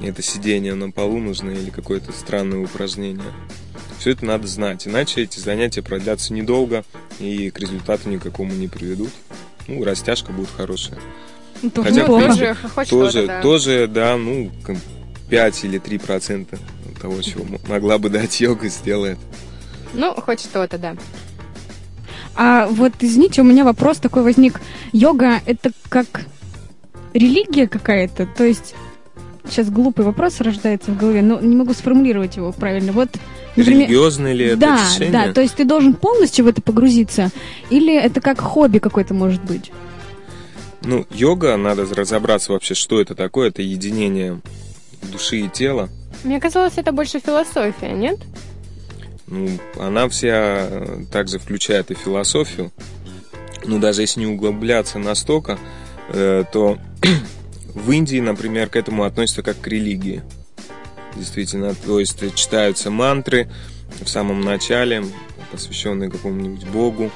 [0.02, 3.32] это сидение на полу нужно или какое-то странное упражнение.
[3.98, 6.84] Все это надо знать, иначе эти занятия продлятся недолго
[7.18, 9.12] и к результату никакому не приведут.
[9.66, 10.98] Ну, растяжка будет хорошая.
[11.74, 12.56] Тоже Хотя тоже
[12.90, 13.40] тоже, да.
[13.40, 14.76] тоже, да, ну, к-
[15.30, 16.58] 5 или 3 процента
[17.00, 19.18] того, чего могла бы дать йога, сделает.
[19.94, 20.96] Ну, хоть что-то, да.
[22.34, 24.60] А вот, извините, у меня вопрос такой возник.
[24.92, 26.26] Йога— это как
[27.14, 28.26] религия какая-то?
[28.26, 28.74] То есть
[29.48, 32.92] сейчас глупый вопрос рождается в голове, но не могу сформулировать его правильно.
[32.92, 33.08] Вот,
[33.56, 35.12] например, Религиозное ли это да, решение?
[35.12, 37.30] да, то есть ты должен полностью в это погрузиться,
[37.70, 39.72] или это как хобби какое-то может быть?
[40.82, 43.48] Ну, йога, надо разобраться вообще, что это такое.
[43.48, 44.40] Это единение
[45.10, 45.88] души и тела.
[46.26, 48.18] Мне казалось, это больше философия, нет?
[49.28, 49.48] Ну,
[49.78, 52.72] она вся э, также включает и философию.
[53.64, 55.56] Ну, даже если не углубляться настолько,
[56.08, 56.78] э, то
[57.74, 60.24] в Индии, например, к этому относятся как к религии.
[61.14, 63.48] Действительно, то есть читаются мантры
[64.00, 65.04] в самом начале,
[65.52, 67.12] посвященные какому-нибудь богу.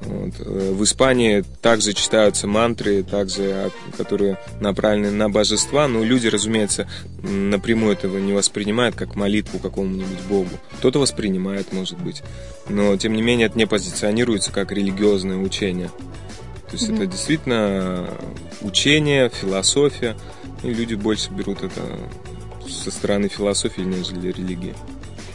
[0.00, 0.34] Вот.
[0.38, 6.88] Э, В Испании также читаются мантры, также, а, которые направлены на божества, но люди, разумеется,
[7.22, 10.50] напрямую этого не воспринимают как молитву какому-нибудь богу.
[10.78, 12.22] Кто-то воспринимает, может быть,
[12.68, 15.90] но тем не менее это не позиционируется как религиозное учение.
[16.70, 18.08] То есть это действительно
[18.60, 20.16] учение, философия,
[20.62, 21.82] и люди больше берут это
[22.68, 24.74] со стороны философии, нежели религии.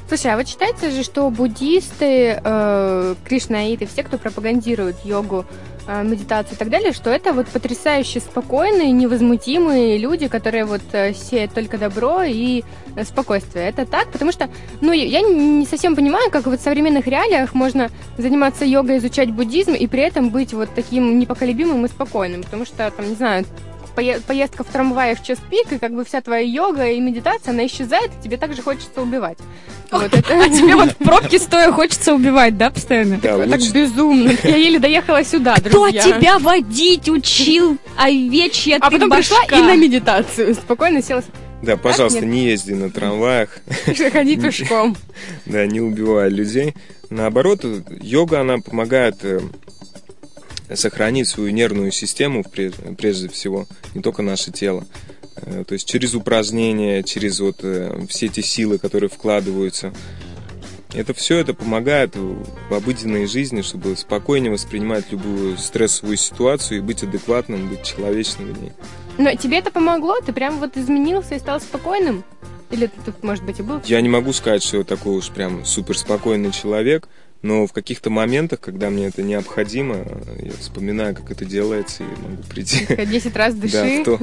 [0.07, 5.45] Слушай, а вот считается же, что буддисты, э, кришнаиты, все, кто пропагандирует йогу,
[5.87, 11.13] э, медитацию и так далее, что это вот потрясающе спокойные, невозмутимые люди, которые вот э,
[11.15, 12.63] сеют только добро и
[12.95, 13.67] э, спокойствие.
[13.67, 14.11] Это так?
[14.11, 14.47] Потому что,
[14.79, 19.73] ну, я не совсем понимаю, как вот в современных реалиях можно заниматься йогой, изучать буддизм
[19.73, 22.43] и при этом быть вот таким непоколебимым и спокойным.
[22.43, 23.43] Потому что, там, не знаю,
[23.95, 27.65] поездка в трамвае в час пик, и как бы вся твоя йога и медитация, она
[27.65, 29.37] исчезает, и тебе также хочется убивать.
[29.91, 30.33] Вот это.
[30.43, 33.17] А тебе вот в пробке стоя хочется убивать, да, постоянно?
[33.21, 34.31] Да, Так лучше- безумно.
[34.43, 36.01] Я еле доехала сюда, Кто друзья.
[36.01, 39.57] тебя водить учил, овечья А ты потом пришла башка?
[39.59, 40.53] и на медитацию.
[40.55, 41.23] Спокойно села,
[41.61, 42.29] Да, пожалуйста, нет?
[42.33, 43.57] не езди на трамваях,
[44.11, 44.97] ходи пешком.
[45.45, 46.73] да, не убивай людей.
[47.11, 47.63] Наоборот,
[48.01, 49.39] йога, она помогает э,
[50.73, 54.85] сохранить свою нервную систему прежде, всего, не только наше тело.
[55.35, 59.93] Э, То есть через упражнения, через вот э, все эти силы, которые вкладываются.
[60.93, 67.03] Это все это помогает в обыденной жизни, чтобы спокойнее воспринимать любую стрессовую ситуацию и быть
[67.03, 68.71] адекватным, быть человечным в ней.
[69.17, 70.21] Но тебе это помогло?
[70.21, 72.23] Ты прям вот изменился и стал спокойным?
[72.71, 73.81] Или ты тут, может быть, и был?
[73.85, 77.07] Я не могу сказать, что я такой уж прям суперспокойный человек,
[77.41, 80.05] но в каких-то моментах, когда мне это необходимо,
[80.41, 84.01] я вспоминаю, как это делается, и могу прийти Десять раз да, дыши.
[84.01, 84.19] в, то,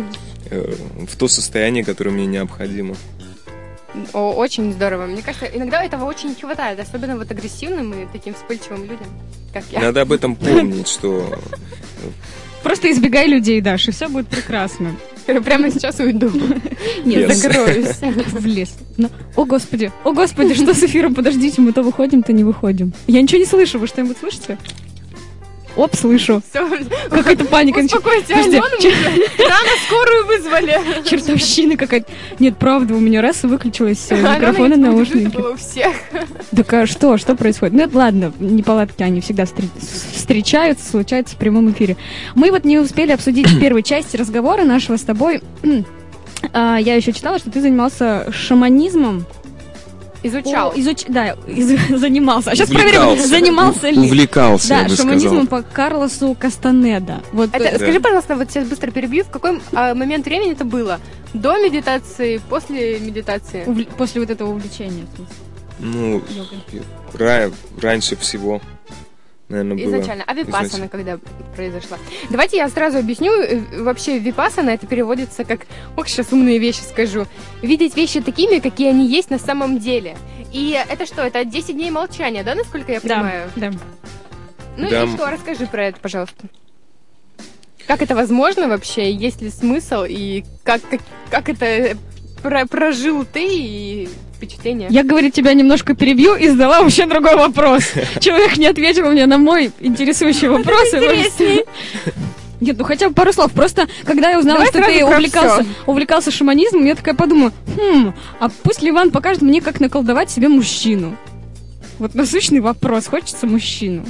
[0.51, 0.75] э,
[1.09, 2.97] в то состояние, которое мне необходимо.
[4.13, 5.07] О, очень здорово.
[5.07, 9.07] Мне кажется, иногда этого очень не хватает, особенно вот агрессивным и таким вспыльчивым людям,
[9.53, 9.81] как я.
[9.81, 11.39] Надо об этом помнить, что
[12.63, 14.97] Просто избегай людей, Даша, и все будет прекрасно.
[15.27, 16.31] Прямо сейчас уйду.
[17.05, 17.33] Нет.
[17.33, 17.97] Закроюсь.
[18.01, 18.77] в лес.
[18.97, 21.15] Ну, О, Господи, о, Господи, что с эфиром?
[21.15, 22.93] Подождите, мы то выходим, то не выходим.
[23.07, 24.59] Я ничего не слышу, вы что-нибудь слышите?
[25.77, 26.43] Оп, слышу.
[27.11, 27.79] Какая-то паника.
[27.81, 28.63] Успокойте, Алену.
[29.39, 31.09] Рано скорую вызвали.
[31.09, 32.11] Чертовщина какая-то.
[32.39, 35.37] Нет, правда, у меня раз и выключилось э, микрофон и наушники.
[35.37, 35.93] У всех.
[36.55, 37.75] Так а что, что происходит?
[37.75, 39.69] Ну, ладно, неполадки, они всегда встр-
[40.15, 41.97] встречаются, случаются в прямом эфире.
[42.35, 45.41] Мы вот не успели обсудить в первой части разговора нашего с тобой.
[46.53, 49.25] А, Я еще читала, что ты занимался шаманизмом.
[50.23, 50.71] Изучал.
[50.71, 52.51] О, изуч- Да, из- занимался.
[52.53, 53.99] А сейчас проверим, занимался ли.
[53.99, 57.23] увлекался, Да, шаманизмом по Карлосу Кастанеда.
[57.33, 60.65] Вот Это, э, Скажи, пожалуйста, вот сейчас быстро перебью, в какой а, момент времени это
[60.65, 61.01] было?
[61.35, 63.65] До медитации, после медитации?
[63.67, 65.07] увл- после вот этого увлечения.
[65.81, 66.23] Ну,
[67.15, 68.61] ра- раньше всего,
[69.53, 69.95] наверное, было.
[69.97, 70.25] Изначально.
[70.27, 70.89] А випасана изначально.
[70.89, 71.19] когда
[71.55, 71.99] произошла?
[72.31, 73.33] Давайте я сразу объясню.
[73.33, 75.67] Э, Вообще випасана это переводится как,
[75.97, 77.27] ох, сейчас умные вещи скажу,
[77.63, 80.17] видеть вещи такими, какие они есть на самом деле.
[80.53, 83.51] И это что, это 10 дней молчания, да, насколько я Да, понимаю?
[83.57, 83.71] да.
[84.77, 85.05] Ну Да.
[85.05, 86.45] и что, расскажи про это, пожалуйста.
[87.87, 89.13] Как это возможно вообще?
[89.13, 90.05] Есть ли смысл?
[90.09, 91.01] И как, как,
[91.31, 91.97] как это
[92.43, 94.89] про- прожил ты и впечатления?
[94.91, 97.85] Я, говорит, тебя немножко перебью и задала вообще другой вопрос.
[98.21, 100.93] Человек не ответил мне на мой интересующий вопрос.
[102.61, 103.51] Нет, ну хотя бы пару слов.
[103.53, 108.49] Просто, когда я узнала, Давай что ты увлекался, увлекался шаманизмом, я такая подумала, хм, а
[108.63, 111.17] пусть Ливан покажет мне, как наколдовать себе мужчину.
[111.99, 113.07] Вот насущный вопрос.
[113.09, 114.05] Хочется мужчину.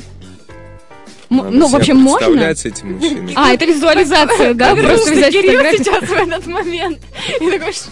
[1.33, 2.41] М- Надо ну, себя вообще можно?
[2.45, 3.33] этим мужчиной.
[3.35, 4.75] А, это визуализация, да?
[4.75, 5.85] Просто взять Кирилл фотографию.
[5.85, 6.99] сейчас в этот момент.
[7.41, 7.91] И такой, что?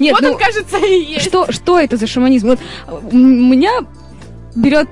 [0.00, 1.28] Нет, вот ну, он, кажется, и есть.
[1.28, 2.48] что, что это за шаманизм?
[2.48, 2.60] Вот
[3.12, 3.86] меня
[4.56, 4.88] берет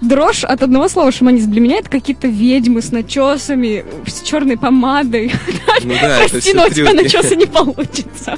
[0.00, 1.50] дрожь от одного слова шаманизм.
[1.50, 5.32] Для меня это какие-то ведьмы с начесами, с черной помадой.
[5.82, 8.36] Ну да, Прости, но у тебя начеса не получится.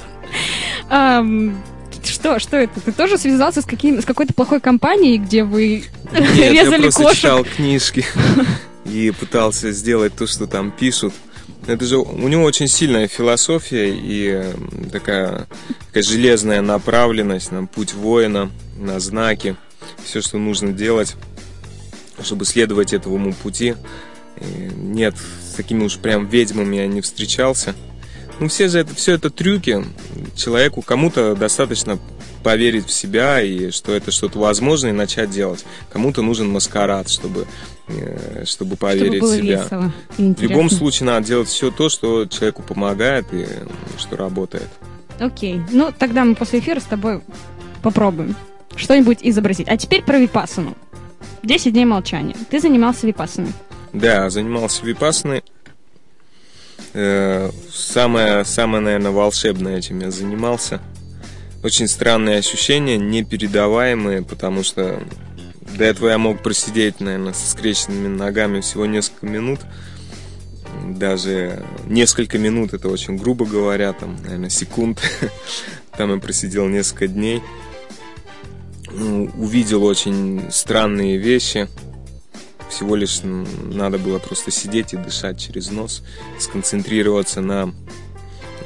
[2.05, 2.81] Что, что это?
[2.81, 7.03] Ты тоже связался с, каким, с какой-то плохой компанией, где вы Нет, я резали просто
[7.03, 7.17] кошек?
[7.17, 8.05] читал книжки
[8.85, 11.15] и пытался сделать то, что там пишут.
[11.67, 14.53] Это же у него очень сильная философия и
[14.91, 15.47] такая,
[15.87, 19.57] такая железная направленность на путь воина, на знаки,
[20.05, 21.15] все, что нужно делать,
[22.23, 23.77] чтобы следовать этому пути.
[24.41, 27.75] И нет, с такими уж прям ведьмами я не встречался.
[28.41, 29.85] Ну, все же это, все это трюки.
[30.37, 31.99] Человеку кому-то достаточно
[32.43, 35.65] поверить в себя и что это что-то возможно и начать делать.
[35.91, 37.47] Кому-то нужен маскарад, чтобы,
[37.89, 39.63] э, чтобы поверить Чтобы было в себя.
[39.63, 43.47] весело В любом случае надо делать все то, что человеку помогает и
[43.99, 44.69] что работает.
[45.19, 45.61] Окей.
[45.71, 47.21] Ну, тогда мы после эфира с тобой
[47.83, 48.35] попробуем
[48.77, 49.69] что-нибудь изобразить.
[49.69, 50.77] А теперь про випассану.
[51.43, 52.37] 10 дней молчания.
[52.51, 53.53] Ты занимался випассаной.
[53.93, 55.43] Да, занимался випассаной.
[56.95, 60.81] Э, Самое, самое, наверное, волшебное, чем я занимался.
[61.63, 65.01] Очень странные ощущения, непередаваемые, потому что
[65.77, 69.61] до этого я мог просидеть, наверное, со скрещенными ногами всего несколько минут.
[70.89, 75.01] Даже несколько минут, это очень грубо говоря, там, наверное, секунд.
[75.97, 77.43] Там я просидел несколько дней.
[78.91, 81.69] Ну, Увидел очень странные вещи.
[82.71, 86.03] Всего лишь надо было просто сидеть и дышать через нос,
[86.39, 87.75] сконцентрироваться на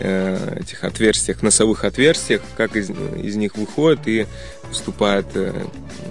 [0.00, 4.26] этих отверстиях, носовых отверстиях, как из, из них выходит и
[4.70, 5.52] вступает э,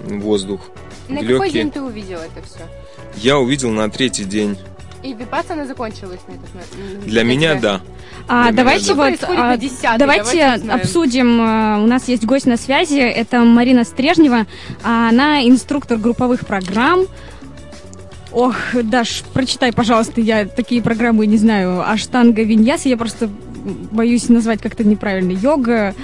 [0.04, 0.60] воздух
[1.08, 1.52] На в какой легкие.
[1.64, 2.60] день ты увидел это все?
[3.16, 4.56] Я увидел на третий день.
[5.02, 7.04] И випассана закончилась на этот момент?
[7.06, 7.80] Для меня да.
[8.28, 9.10] А, Для меня давайте да.
[9.10, 11.38] вот, а, на 10-й, давайте давайте обсудим.
[11.40, 14.46] а, У нас есть гость на связи, это Марина Стрежнева.
[14.82, 17.06] а Она инструктор групповых программ.
[18.32, 21.88] Ох, Даш, прочитай, пожалуйста, я такие программы не знаю.
[21.88, 23.30] Аштанга, виньяса, я просто
[23.90, 25.32] боюсь назвать как-то неправильно.
[25.32, 25.94] Йога,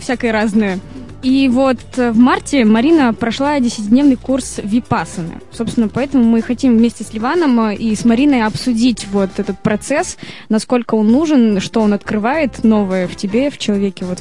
[0.00, 0.78] всякое разное.
[1.22, 5.40] И вот э, в марте Марина прошла 10-дневный курс Випассаны.
[5.50, 10.18] Собственно, поэтому мы хотим вместе с Ливаном э, и с Мариной обсудить вот этот процесс,
[10.48, 14.18] насколько он нужен, что он открывает новое в тебе, в человеке, вот,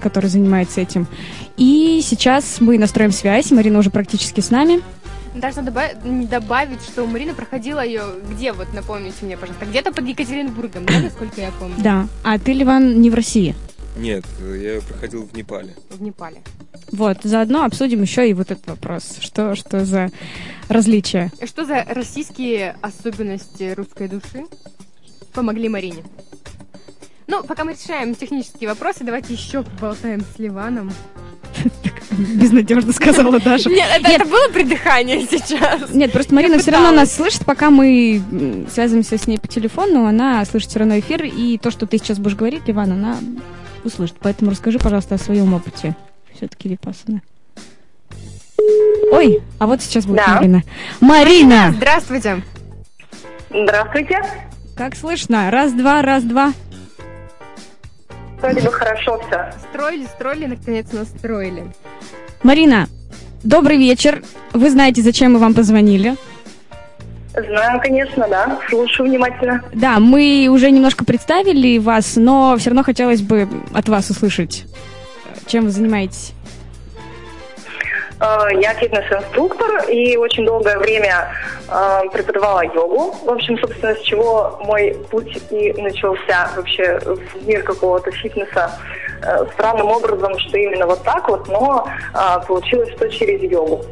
[0.00, 1.06] который занимается этим.
[1.56, 4.80] И сейчас мы настроим связь, Марина уже практически с нами.
[5.34, 5.96] Даже надо
[6.30, 11.40] добавить, что Марина проходила ее где, вот напомните мне, пожалуйста, где-то под Екатеринбургом, да, насколько
[11.40, 11.74] я помню?
[11.78, 12.06] Да.
[12.22, 13.54] А ты, Ливан, не в России.
[13.96, 15.74] Нет, я ее проходил в Непале.
[15.90, 16.42] В Непале.
[16.90, 19.16] Вот, заодно обсудим еще и вот этот вопрос.
[19.20, 20.10] Что, что за
[20.68, 21.30] различия?
[21.44, 24.44] Что за российские особенности русской души
[25.32, 26.02] помогли Марине?
[27.26, 30.92] Ну, пока мы решаем технические вопросы, давайте еще поболтаем с Ливаном.
[32.10, 33.70] Безнадежно сказала Даша.
[33.70, 35.90] Нет, это, это было придыхание сейчас.
[35.92, 38.22] Нет, просто Марина все равно нас слышит, пока мы
[38.72, 42.18] связываемся с ней по телефону, она слышит все равно эфир, и то, что ты сейчас
[42.18, 43.18] будешь говорить, Иван, она
[43.84, 44.16] услышит.
[44.20, 45.96] Поэтому расскажи, пожалуйста, о своем опыте.
[46.34, 47.22] Все-таки Випассана.
[49.12, 50.36] Ой, а вот сейчас будет Да.
[50.36, 50.62] Марина.
[51.00, 51.72] Марина!
[51.76, 52.42] Здравствуйте.
[53.50, 54.22] Здравствуйте.
[54.76, 55.50] Как слышно?
[55.50, 56.52] Раз-два, раз-два.
[58.40, 59.52] Вроде бы хорошо все.
[59.70, 61.64] Строили, строили, наконец настроили.
[62.42, 62.88] Марина,
[63.42, 64.22] добрый вечер.
[64.52, 66.16] Вы знаете, зачем мы вам позвонили?
[67.32, 68.60] Знаю, конечно, да.
[68.68, 69.64] Слушаю внимательно.
[69.72, 74.64] Да, мы уже немножко представили вас, но все равно хотелось бы от вас услышать,
[75.46, 76.32] чем вы занимаетесь.
[78.24, 81.28] Э, Я фитнес-инструктор и очень долгое время
[81.68, 83.14] э, преподавала йогу.
[83.24, 88.70] В общем, собственно, с чего мой путь и начался вообще в мир какого-то фитнеса.
[89.22, 91.86] Э, Странным образом, что именно вот так вот, но
[92.46, 93.84] получилось, что через йогу.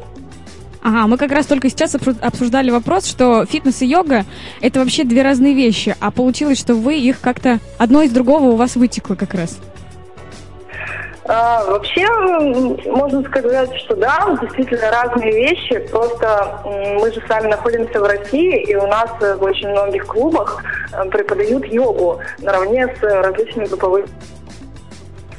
[0.85, 4.25] Ага, мы как раз только сейчас обсу- обсуждали вопрос, что фитнес и йога
[4.61, 8.55] это вообще две разные вещи, а получилось, что вы их как-то одно из другого у
[8.57, 9.57] вас вытекло как раз.
[11.25, 12.05] А, Вообще,
[12.89, 15.79] можно сказать, что да, действительно разные вещи.
[15.89, 21.05] Просто мы же сами находимся в России, и у нас в очень многих клубах э,
[21.09, 24.07] преподают йогу наравне с различными групповыми.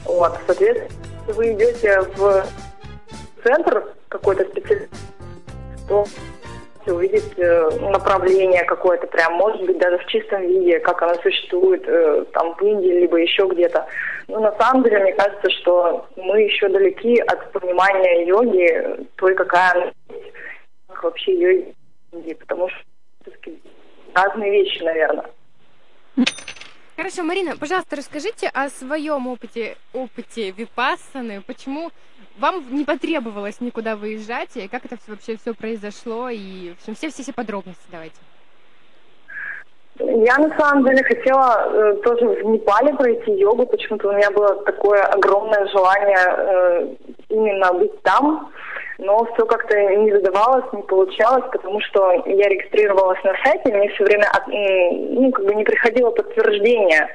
[0.07, 0.89] Вот, соответственно,
[1.27, 2.45] если вы идете в
[3.43, 4.89] центр какой-то специальный,
[5.87, 6.07] то
[6.93, 12.25] увидеть э, направление какое-то прям, может быть, даже в чистом виде, как оно существует э,
[12.33, 13.87] там в Индии, либо еще где-то.
[14.29, 19.73] Но на самом деле, мне кажется, что мы еще далеки от понимания йоги, той, какая
[19.73, 20.33] она есть,
[20.89, 21.33] как вообще
[22.13, 22.79] Индии, потому что
[24.15, 25.31] разные вещи, наверное.
[26.97, 31.43] Хорошо, Марина, пожалуйста, расскажите о своем опыте, опыте випассаны.
[31.43, 31.91] Почему
[32.39, 37.33] вам не потребовалось никуда выезжать, и как это вообще все произошло, и в общем, все-все-все
[37.33, 38.17] подробности давайте.
[40.01, 44.57] Я на самом деле хотела э, тоже в Непале пройти йогу, почему-то у меня было
[44.65, 46.89] такое огромное желание э,
[47.29, 48.51] именно быть там.
[48.99, 54.05] но все как-то не задавалось, не получалось, потому что я регистрировалась на сайте, мне все
[54.05, 57.09] время от- ну, как бы не приходило подтверждение.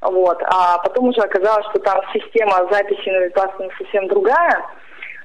[0.00, 0.40] Вот.
[0.44, 4.64] А потом уже оказалось, что там система записи на Випассану совсем другая.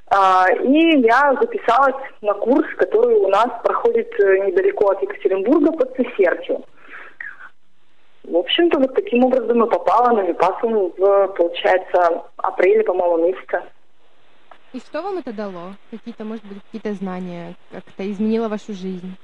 [0.08, 5.96] А, И я записалась на курс, который у нас проходит э, недалеко от Екатеринбурга под
[5.96, 6.64] Цесертью.
[8.24, 13.64] В общем-то, вот таким образом и попала на Випассану в, получается, апреле, по-моему, месяца.
[14.72, 15.74] И что вам это дало?
[15.92, 17.56] Какие-то, может быть, какие-то знания?
[17.72, 19.18] Как это изменило вашу жизнь?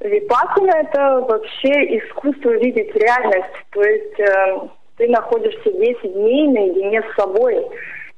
[0.00, 3.54] Випассана– это вообще искусство видеть реальность.
[3.70, 4.60] То есть э,
[4.96, 7.66] ты находишься 10 дней наедине с собой.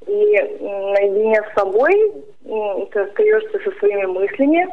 [0.06, 1.92] И наедине с собой
[2.44, 4.66] ты остаешься со своими мыслями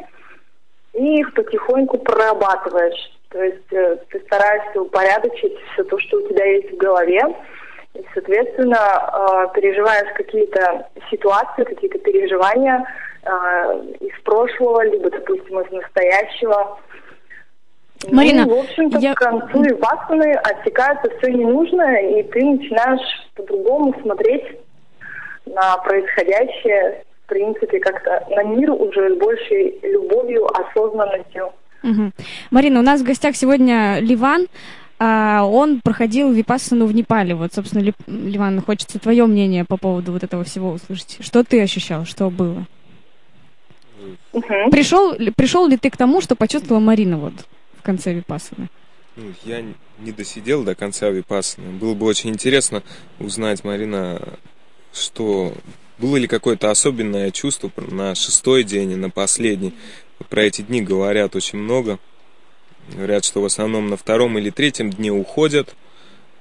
[0.94, 3.12] и их потихоньку прорабатываешь.
[3.30, 7.22] То есть э, ты стараешься упорядочить все то, что у тебя есть в голове.
[7.94, 12.84] И, соответственно, э, переживаешь какие-то ситуации, какие-то переживания
[13.22, 13.28] э,
[14.00, 16.78] из прошлого, либо, допустим, из настоящего.
[18.10, 23.94] Марина, ну, в общем-то, я- к концу Випассаны отсекается все ненужное, и ты начинаешь по-другому
[24.00, 24.44] смотреть
[25.46, 31.52] на происходящее, в принципе, как-то на мир уже с большей любовью, осознанностью.
[31.82, 32.12] Мгм.
[32.50, 34.46] Марина, у нас в гостях сегодня Ливан.
[35.00, 37.34] А, Он проходил випассану в Непале.
[37.34, 41.16] Вот, собственно, Ли- Ливан, хочется твое мнение по поводу вот этого всего услышать.
[41.20, 42.66] Что ты ощущал, что было?
[44.32, 44.70] Мгм.
[44.70, 47.32] Пришел, ли- пришел ли ты к тому, что почувствовала Марина вот
[47.78, 48.68] в конце випассаны?
[49.16, 49.62] Ну, я
[49.98, 51.70] не досидел до конца випассаны.
[51.72, 52.82] Было бы очень интересно
[53.18, 54.20] узнать, Марина,
[54.92, 55.52] что
[55.98, 59.74] было ли какое-то особенное чувство на шестой день и на последний.
[60.28, 61.98] Про эти дни говорят очень много.
[62.94, 65.74] Говорят, что в основном на втором или третьем дне уходят,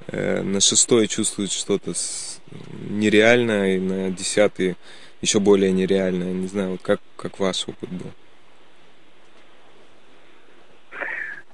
[0.07, 1.93] э, на шестой чувствуют что-то
[2.89, 4.75] нереальное, и на десятый
[5.21, 6.33] еще более нереальное.
[6.33, 8.11] Не знаю, вот как, как ваш опыт был.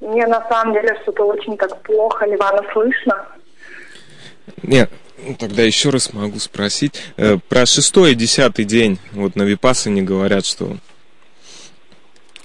[0.01, 3.27] Мне на самом деле что-то очень так плохо Ливана слышно.
[4.61, 7.01] Нет, ну, тогда еще раз могу спросить.
[7.17, 10.77] Э, про шестой и десятый день, вот на Випассане говорят, что...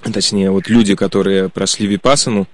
[0.03, 2.49] Точнее, вот люди, которые прошли Випассану,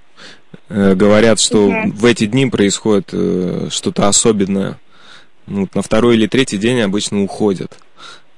[0.69, 1.93] э, говорят, что Мгм.
[1.93, 4.79] в эти дни происходит э, что-то особенное.
[5.47, 7.79] Ну, вот на второй или третий день обычно уходят.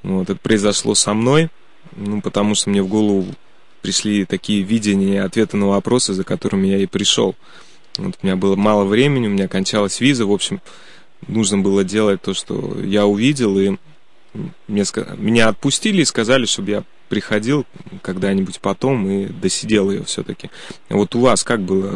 [0.03, 1.49] Вот, это произошло со мной,
[1.97, 3.27] ну, потому что мне в голову
[3.81, 7.35] пришли такие видения и ответы на вопросы, за которыми я и пришел.
[7.97, 10.61] Вот у меня было мало времени, у меня кончалась виза, в общем,
[11.27, 13.77] нужно было делать то, что я увидел, и
[14.69, 14.85] мне,
[15.17, 17.65] меня отпустили и сказали, чтобы я приходил
[18.03, 20.51] когда-нибудь потом и досидел ее все-таки.
[20.89, 21.91] Вот у вас как было?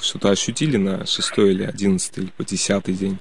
[0.00, 3.18] Что-то ощутили на шестой или одиннадцатый или по десятый день?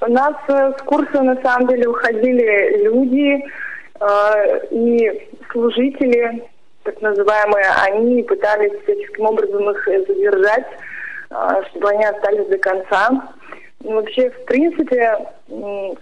[0.00, 3.42] У нас э, с курса на самом деле уходили люди
[4.00, 6.44] э, и служители,
[6.82, 10.66] так называемые, они пытались всяческим образом их задержать,
[11.30, 11.34] э,
[11.70, 13.34] чтобы они остались до конца.
[13.84, 15.14] Вообще, в принципе,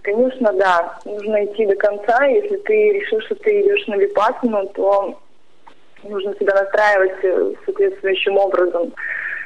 [0.02, 2.24] конечно, да, нужно идти до конца.
[2.26, 5.18] Если ты решил, что ты идешь на випассану, то
[6.04, 8.92] нужно себя настраивать э, соответствующим образом.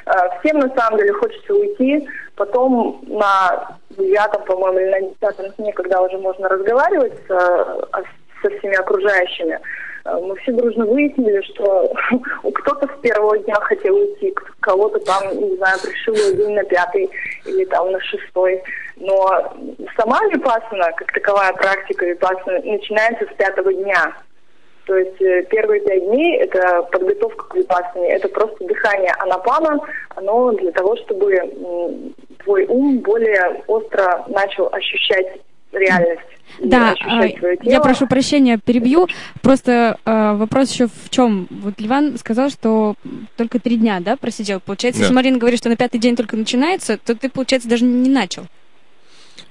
[0.05, 5.73] Э, Всем на самом деле хочется уйти, потом на девятом, по-моему, или на десятом дне,
[5.73, 8.03] когда уже можно разговаривать с, э, а-
[8.43, 9.59] со всеми окружающими,
[10.21, 11.91] мы все дружно выяснили, что
[12.53, 17.09] кто-то с первого дня хотел уйти, кого-то там, не знаю, пришил день на пятый
[17.45, 18.61] или там на шестой.
[18.95, 19.53] Но
[19.95, 24.13] сама випассана, как таковая практика випассаны, начинается с пятого дня.
[24.85, 29.77] То есть э, первые пять дней это подготовка к випассане, это просто дыхание анапана,
[30.15, 32.13] оно для того, чтобы
[32.43, 35.41] твой ум более остро начал ощущать
[35.77, 36.21] реальность.
[36.59, 37.25] Да, а,
[37.61, 39.07] я прошу прощения, перебью.
[39.41, 41.47] Просто а, вопрос еще в чем?
[41.51, 42.95] Вот Ливан сказал, что
[43.35, 44.59] только три дня, да, просидел.
[44.59, 45.05] Получается, Да.
[45.05, 48.47] если Марина говорит, что на пятый день только начинается, то ты, получается, даже не начал.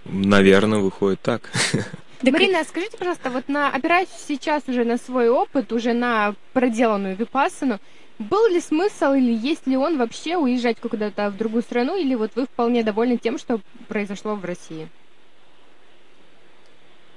[0.04, 1.50] Наверное, выходит так.
[2.22, 7.78] Марина, скажите, пожалуйста, вот на, опираясь сейчас уже на свой опыт, уже на проделанную випассану,
[8.18, 12.32] был ли смысл или есть ли он вообще уезжать куда-то в другую страну, или вот
[12.34, 14.88] вы вполне довольны тем, что произошло в России?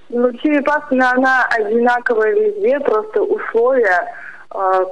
[0.09, 4.13] Ну, Вообще випассана, она одинаковая везде, просто условия.
[4.51, 4.83] а,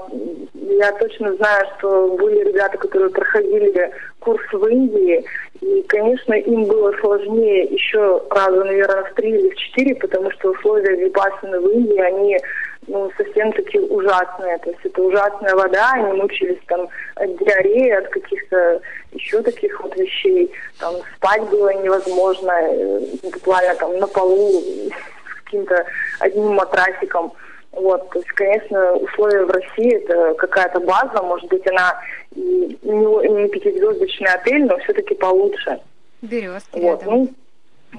[0.53, 5.26] Я точно знаю, что были ребята, которые проходили курс в Индии,
[5.61, 10.52] и, конечно, им было сложнее еще раза, наверное, в три или в четыре, потому что
[10.52, 12.38] условия випассаны в Индии, они
[12.88, 14.57] ну, совсем такие ужасные.
[14.59, 18.81] То есть это ужасная вода, они мучились там от диареи, от каких-то
[19.11, 20.51] еще таких вот вещей.
[20.80, 24.61] Там спать было невозможно, э, буквально там на полу,
[25.26, 25.85] в каким-то
[26.19, 27.34] одним матрасиком.
[27.72, 32.01] Вот, то есть, конечно, условия в России это какая-то база, может быть, она
[32.35, 35.80] не, не пятизвездочный отель, но все-таки получше.
[36.23, 37.14] Березки Вот, рядом.
[37.14, 37.30] ну,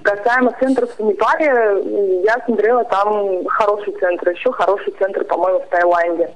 [0.02, 6.34] касаемо центров в Непале, я смотрела, там хороший центр, еще хороший центр, по-моему, в Таиланде.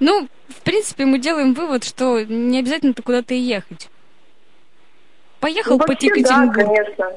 [0.00, 3.88] Ну, в принципе, мы делаем вывод, что не обязательно куда-то и ехать.
[5.40, 7.10] Поехал Ну, по вообще, да, конечно.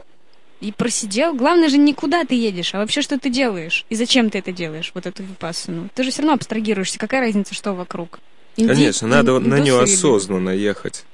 [0.61, 1.34] и просидел.
[1.34, 3.85] Главное же не куда ты едешь, а вообще что ты делаешь.
[3.89, 5.88] И зачем ты это делаешь, вот эту випассану.
[5.95, 6.99] Ты же все равно абстрагируешься.
[6.99, 8.19] Какая разница, что вокруг?
[8.57, 11.06] Инди- Конечно, надо ин- на нее осознанно ехать.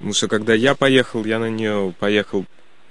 [0.00, 2.46] Потому что когда я поехал, я на нее поехал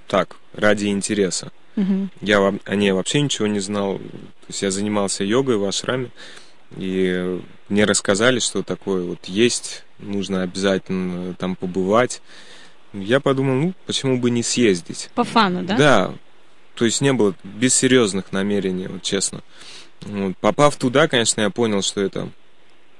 [0.06, 1.50] так, ради интереса.
[1.74, 2.08] Мгм.
[2.20, 3.98] Я о ней вообще ничего не знал.
[3.98, 6.10] То есть я занимался йогой в ашраме,
[6.76, 12.22] и мне рассказали, что такое вот есть, нужно обязательно там побывать.
[12.92, 15.10] Я подумал, ну, почему бы не съездить?
[15.16, 15.76] По фану, да?
[15.76, 16.14] Да.
[16.76, 19.42] То есть не было без серьезных намерений, вот честно.
[20.02, 20.36] Вот.
[20.36, 22.28] Попав туда, конечно, я понял, что это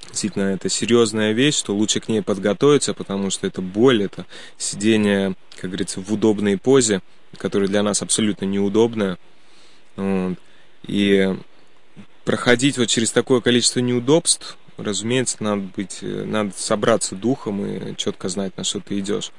[0.09, 4.27] действительно это серьезная вещь, что лучше к ней подготовиться, потому что это боль, это
[4.59, 7.03] сидение, как говорится, в удобной позе,
[7.37, 9.19] которая для нас абсолютно неудобная.
[9.97, 10.37] Вот.
[10.87, 11.37] И
[12.25, 18.57] проходить вот через такое количество неудобств, разумеется, надо быть, надо собраться духом и четко знать,
[18.57, 19.31] на что ты идешь.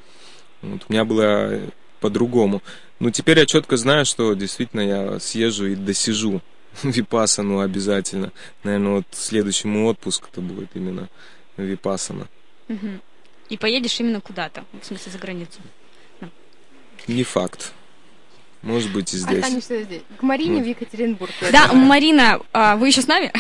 [0.62, 1.60] Вот, у меня было
[2.00, 2.62] по-другому.
[3.00, 6.42] Ну, теперь я четко знаю, что действительно я съезжу и досижу
[6.84, 8.31] випасану обязательно.
[8.64, 11.10] Наверное, вот следующему отпуск это будет именно
[11.57, 12.27] випасана.
[12.68, 13.02] Мгм.
[13.49, 15.60] И поедешь именно куда-то, в смысле за границу.
[17.07, 17.73] Не факт.
[18.61, 19.43] Может быть и здесь.
[19.43, 20.03] Останешься здесь.
[20.19, 20.64] К Марине Ну.
[20.64, 21.31] в Екатеринбург.
[21.52, 21.73] Да.
[21.73, 23.34] Марина, а, вы еще с нами?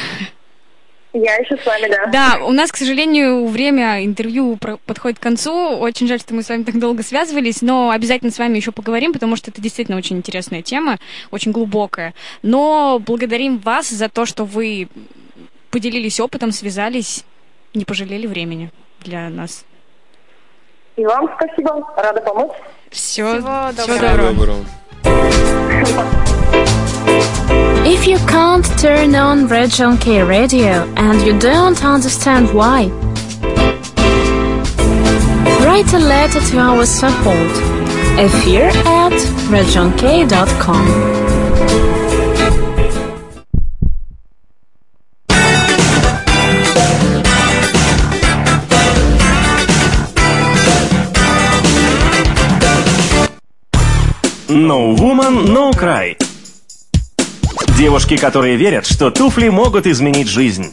[1.13, 2.05] Я еще с вами, да.
[2.07, 5.51] Да, у нас, к сожалению, время интервью подходит к концу.
[5.77, 9.11] Очень жаль, что мы с вами так долго связывались, но обязательно с вами еще поговорим,
[9.11, 12.13] потому что это действительно очень интересная тема, очень глубокая.
[12.43, 14.87] Но благодарим вас за то, что вы
[15.69, 17.25] поделились опытом, связались,
[17.73, 18.71] не пожалели времени
[19.01, 19.65] для нас.
[20.95, 22.51] И вам спасибо, рада помочь.
[22.89, 24.33] Все, Всего всего доброго.
[27.43, 27.60] доброго.
[27.83, 32.85] If you can't turn on Region K radio and you don't understand why,
[35.65, 37.51] write a letter to our support.
[38.19, 39.13] Affair at
[39.49, 40.85] regionk.com.
[54.49, 56.15] No Woman, No Cry.
[57.81, 60.71] Девушки, которые верят, что туфли могут изменить жизнь.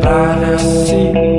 [0.00, 1.37] para si.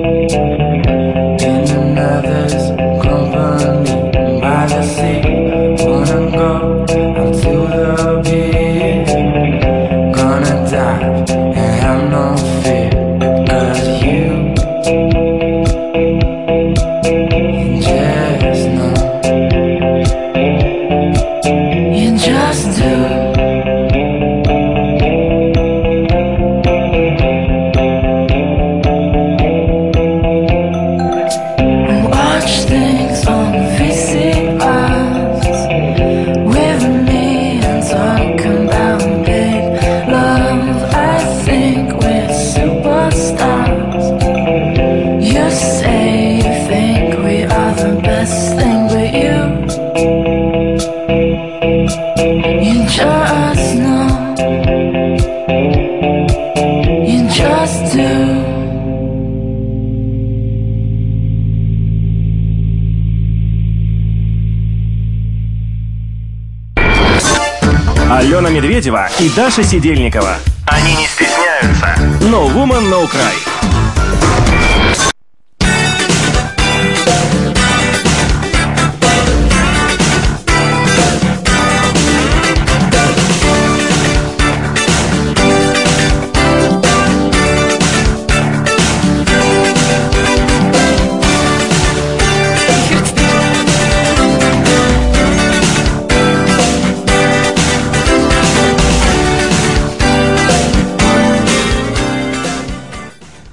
[69.40, 70.36] Даша Сидельникова.
[70.66, 71.96] Они не стесняются.
[72.30, 73.79] No Woman, No Cry.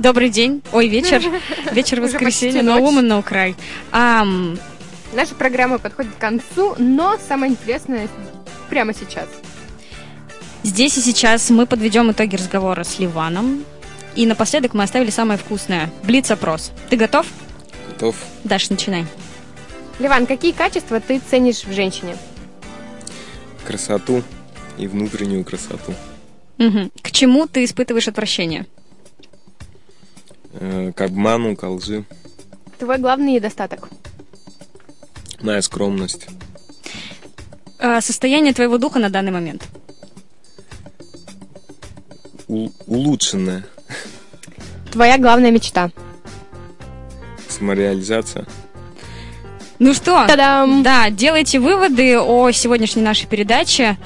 [0.06, 0.62] Добрый день.
[0.72, 1.20] Ой, вечер.
[1.72, 2.62] Вечер воскресенья.
[2.62, 2.80] ночь.
[2.80, 3.56] woman, no cry.
[3.90, 4.56] Ам,
[5.14, 8.08] Наша программа подходит к концу, но самое интересное
[8.70, 9.26] прямо сейчас.
[10.62, 13.64] здесь и сейчас мы подведем итоги разговора с Ливаном.
[14.14, 15.90] И напоследок мы оставили самое вкусное.
[16.04, 16.70] Блиц-опрос.
[16.88, 17.26] Ты готов?
[17.88, 18.14] Готов.
[18.44, 19.06] Даш, начинай.
[19.98, 22.16] Ливан, какие качества ты ценишь в женщине?
[23.66, 24.22] Красоту
[24.78, 25.94] и внутреннюю красоту.
[26.58, 26.92] Мгм.
[27.02, 28.66] К чему ты испытываешь отвращение?
[30.58, 32.04] Э, К обману, к лжи.
[32.78, 33.88] Твой главный недостаток.
[35.40, 36.26] Моя скромность.
[37.78, 39.68] А, состояние твоего духа на данный момент.
[42.48, 43.64] У- улучшенная
[44.92, 45.90] Твоя главная мечта.
[47.48, 48.46] самореализация.
[49.78, 50.82] Ну что, Та-дам!
[50.82, 53.98] да, делайте выводы о сегодняшней нашей передаче,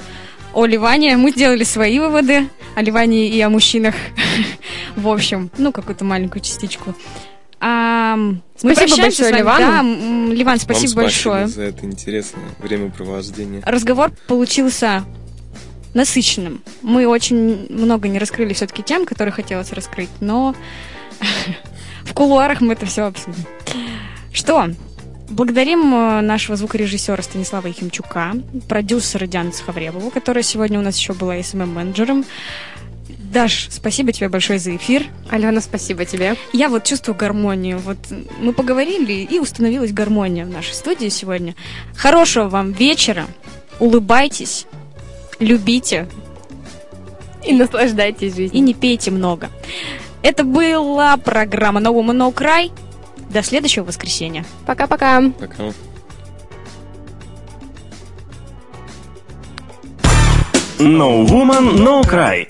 [0.53, 1.15] о Ливане.
[1.17, 3.95] Мы сделали свои выводы о Ливане и о мужчинах.
[4.95, 6.95] В общем, ну, какую-то маленькую частичку.
[7.59, 9.31] А, мы Спасибо большое.
[9.33, 9.59] Ливану.
[9.59, 11.47] Да, Ливан, спасибо Вам большое.
[11.47, 13.61] за это интересное времяпровождение.
[13.65, 15.03] Разговор получился
[15.93, 16.63] насыщенным.
[16.81, 20.55] Мы очень много не раскрыли все-таки тем, которые хотелось раскрыть, но
[22.03, 23.45] в кулуарах мы это все обсудим.
[24.33, 24.69] Что?
[25.31, 28.33] Благодарим э, нашего звукорежиссера Станислава Ехимчука,
[28.67, 32.25] продюсера Диану Цхавребову, которая сегодня у нас еще была СММ-менеджером.
[33.07, 35.05] Даш, спасибо тебе большое за эфир.
[35.29, 36.35] Алена, спасибо тебе.
[36.51, 37.79] Я вот чувствую гармонию.
[37.79, 37.97] Вот
[38.41, 41.55] мы поговорили, и установилась гармония в нашей студии сегодня.
[41.95, 43.25] Хорошего вам вечера.
[43.79, 44.65] Улыбайтесь,
[45.39, 46.09] любите
[47.45, 48.51] И наслаждайтесь жизнью.
[48.51, 49.49] и не пейте много.
[50.23, 52.69] Это была программа No Woman No Cry.
[53.31, 54.45] До следующего воскресенья.
[54.65, 55.21] Пока-пока.
[55.39, 55.71] Пока.
[60.79, 62.47] No Woman, No Cry.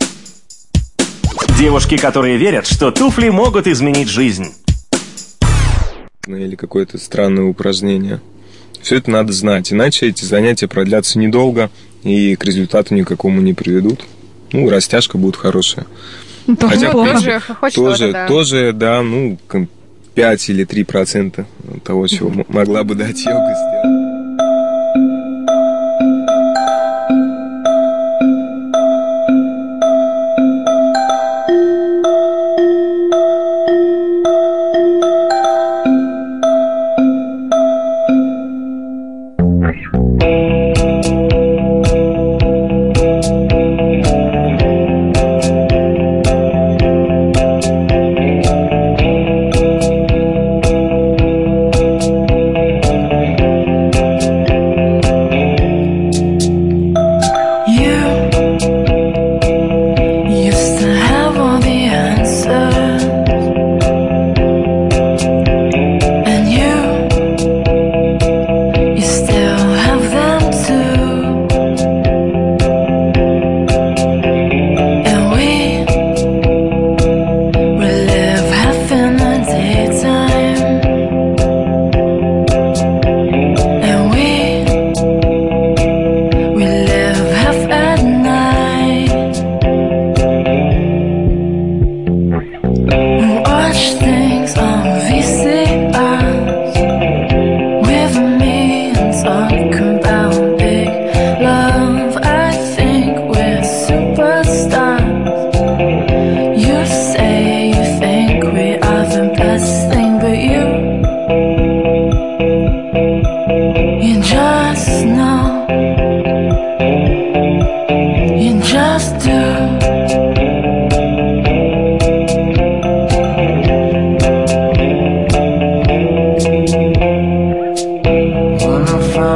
[1.59, 4.47] Девушки, которые верят, что туфли могут изменить жизнь.
[6.25, 8.21] Ну, Или какое-то странное упражнение.
[8.81, 11.69] Все это надо знать, иначе эти занятия продлятся недолго
[12.03, 14.05] и к результату никакому не приведут.
[14.51, 15.85] Ну, растяжка будет хорошая.
[16.59, 18.27] Хотя Ну, тоже- тоже тоже, да.
[18.27, 19.37] тоже, да, ну,
[20.15, 21.45] 5 или 3 процента
[21.83, 24.10] того, чего могла бы дать йога сделать.